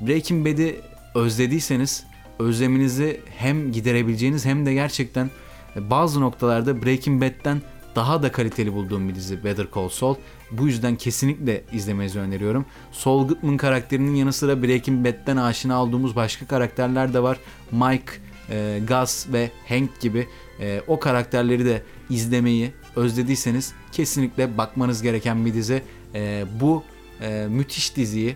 Breaking 0.02 0.48
Bad'i 0.48 0.82
özlediyseniz 1.16 2.04
özleminizi 2.40 3.22
hem 3.38 3.72
giderebileceğiniz 3.72 4.46
hem 4.46 4.66
de 4.66 4.74
gerçekten 4.74 5.30
bazı 5.78 6.22
noktalarda 6.22 6.86
Breaking 6.86 7.22
Bad'den 7.22 7.62
daha 7.96 8.24
da 8.24 8.32
kaliteli 8.32 8.74
bulduğum 8.74 9.10
bir 9.10 9.16
dizi 9.16 9.44
Better 9.44 9.68
Call 9.76 9.90
Saul. 9.90 10.16
Bu 10.52 10.68
yüzden 10.68 10.96
kesinlikle 10.96 11.64
izlemenizi 11.72 12.20
öneriyorum. 12.20 12.66
Saul 12.92 13.28
Goodman 13.28 13.58
karakterinin 13.58 14.16
yanı 14.16 14.34
sıra 14.34 14.64
Breaking 14.64 15.08
Bad'den 15.08 15.38
aşina 15.38 15.84
olduğumuz 15.84 16.16
başka 16.16 16.48
karakterler 16.48 17.14
de 17.14 17.24
var. 17.24 17.38
Mike, 17.72 18.12
e, 18.50 18.82
Gus 18.88 19.28
ve 19.34 19.52
Hank 19.70 20.02
gibi 20.02 20.28
e, 20.60 20.82
o 20.88 21.00
karakterleri 21.00 21.66
de 21.66 21.82
izlemeyi 22.10 22.72
özlediyseniz 22.96 23.74
kesinlikle 23.92 24.58
bakmanız 24.58 25.02
gereken 25.02 25.46
bir 25.46 25.54
dizi. 25.54 25.82
E, 26.16 26.46
bu 26.60 26.84
e, 27.22 27.48
müthiş 27.50 27.96
diziyi 27.96 28.36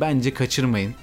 bence 0.00 0.34
kaçırmayın. 0.34 0.94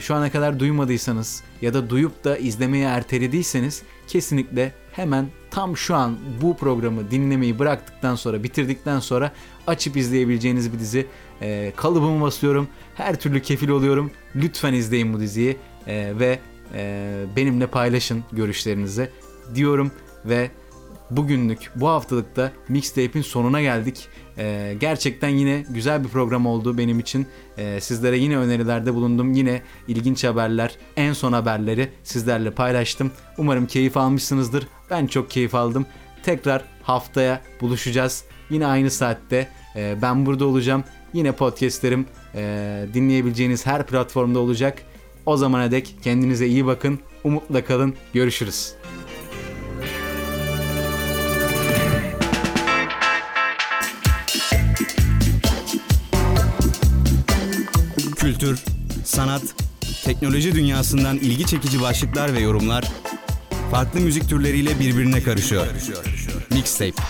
Şu 0.00 0.14
ana 0.14 0.30
kadar 0.30 0.60
duymadıysanız 0.60 1.42
ya 1.62 1.74
da 1.74 1.90
duyup 1.90 2.24
da 2.24 2.36
izlemeye 2.36 2.84
ertelediyseniz 2.84 3.82
kesinlikle 4.08 4.72
hemen 4.92 5.26
tam 5.50 5.76
şu 5.76 5.94
an 5.94 6.18
bu 6.42 6.56
programı 6.56 7.10
dinlemeyi 7.10 7.58
bıraktıktan 7.58 8.14
sonra 8.14 8.42
bitirdikten 8.42 9.00
sonra 9.00 9.32
açıp 9.66 9.96
izleyebileceğiniz 9.96 10.72
bir 10.72 10.78
dizi. 10.78 11.06
E, 11.42 11.72
kalıbımı 11.76 12.24
basıyorum. 12.24 12.68
Her 12.94 13.20
türlü 13.20 13.42
kefil 13.42 13.68
oluyorum. 13.68 14.10
Lütfen 14.36 14.74
izleyin 14.74 15.14
bu 15.14 15.20
diziyi 15.20 15.56
e, 15.86 16.12
ve 16.18 16.38
e, 16.74 17.24
benimle 17.36 17.66
paylaşın 17.66 18.24
görüşlerinizi 18.32 19.10
diyorum 19.54 19.92
ve 20.24 20.50
bugünlük 21.10 21.70
bu 21.74 21.88
haftalıkta 21.88 22.52
mixtape'in 22.68 23.22
sonuna 23.22 23.62
geldik. 23.62 24.08
Ee, 24.38 24.76
gerçekten 24.80 25.28
yine 25.28 25.64
güzel 25.70 26.04
bir 26.04 26.08
program 26.08 26.46
oldu 26.46 26.78
benim 26.78 26.98
için. 26.98 27.26
Ee, 27.58 27.80
sizlere 27.80 28.18
yine 28.18 28.36
önerilerde 28.36 28.94
bulundum. 28.94 29.32
Yine 29.32 29.62
ilginç 29.88 30.24
haberler, 30.24 30.76
en 30.96 31.12
son 31.12 31.32
haberleri 31.32 31.88
sizlerle 32.02 32.50
paylaştım. 32.50 33.10
Umarım 33.38 33.66
keyif 33.66 33.96
almışsınızdır. 33.96 34.68
Ben 34.90 35.06
çok 35.06 35.30
keyif 35.30 35.54
aldım. 35.54 35.86
Tekrar 36.22 36.64
haftaya 36.82 37.40
buluşacağız. 37.60 38.24
Yine 38.50 38.66
aynı 38.66 38.90
saatte 38.90 39.48
e, 39.76 39.96
ben 40.02 40.26
burada 40.26 40.46
olacağım. 40.46 40.84
Yine 41.12 41.32
podcastlerim 41.32 42.06
e, 42.34 42.86
dinleyebileceğiniz 42.94 43.66
her 43.66 43.86
platformda 43.86 44.38
olacak. 44.38 44.82
O 45.26 45.36
zamana 45.36 45.70
dek 45.70 45.96
kendinize 46.02 46.46
iyi 46.46 46.66
bakın. 46.66 46.98
Umutla 47.24 47.64
kalın. 47.64 47.94
Görüşürüz. 48.12 48.77
Kültür, 58.38 58.64
sanat, 59.04 59.42
teknoloji 60.04 60.54
dünyasından 60.54 61.16
ilgi 61.18 61.46
çekici 61.46 61.80
başlıklar 61.80 62.34
ve 62.34 62.40
yorumlar 62.40 62.84
farklı 63.70 64.00
müzik 64.00 64.28
türleriyle 64.28 64.80
birbirine 64.80 65.22
karışıyor. 65.22 65.66
Mixtape. 66.50 67.02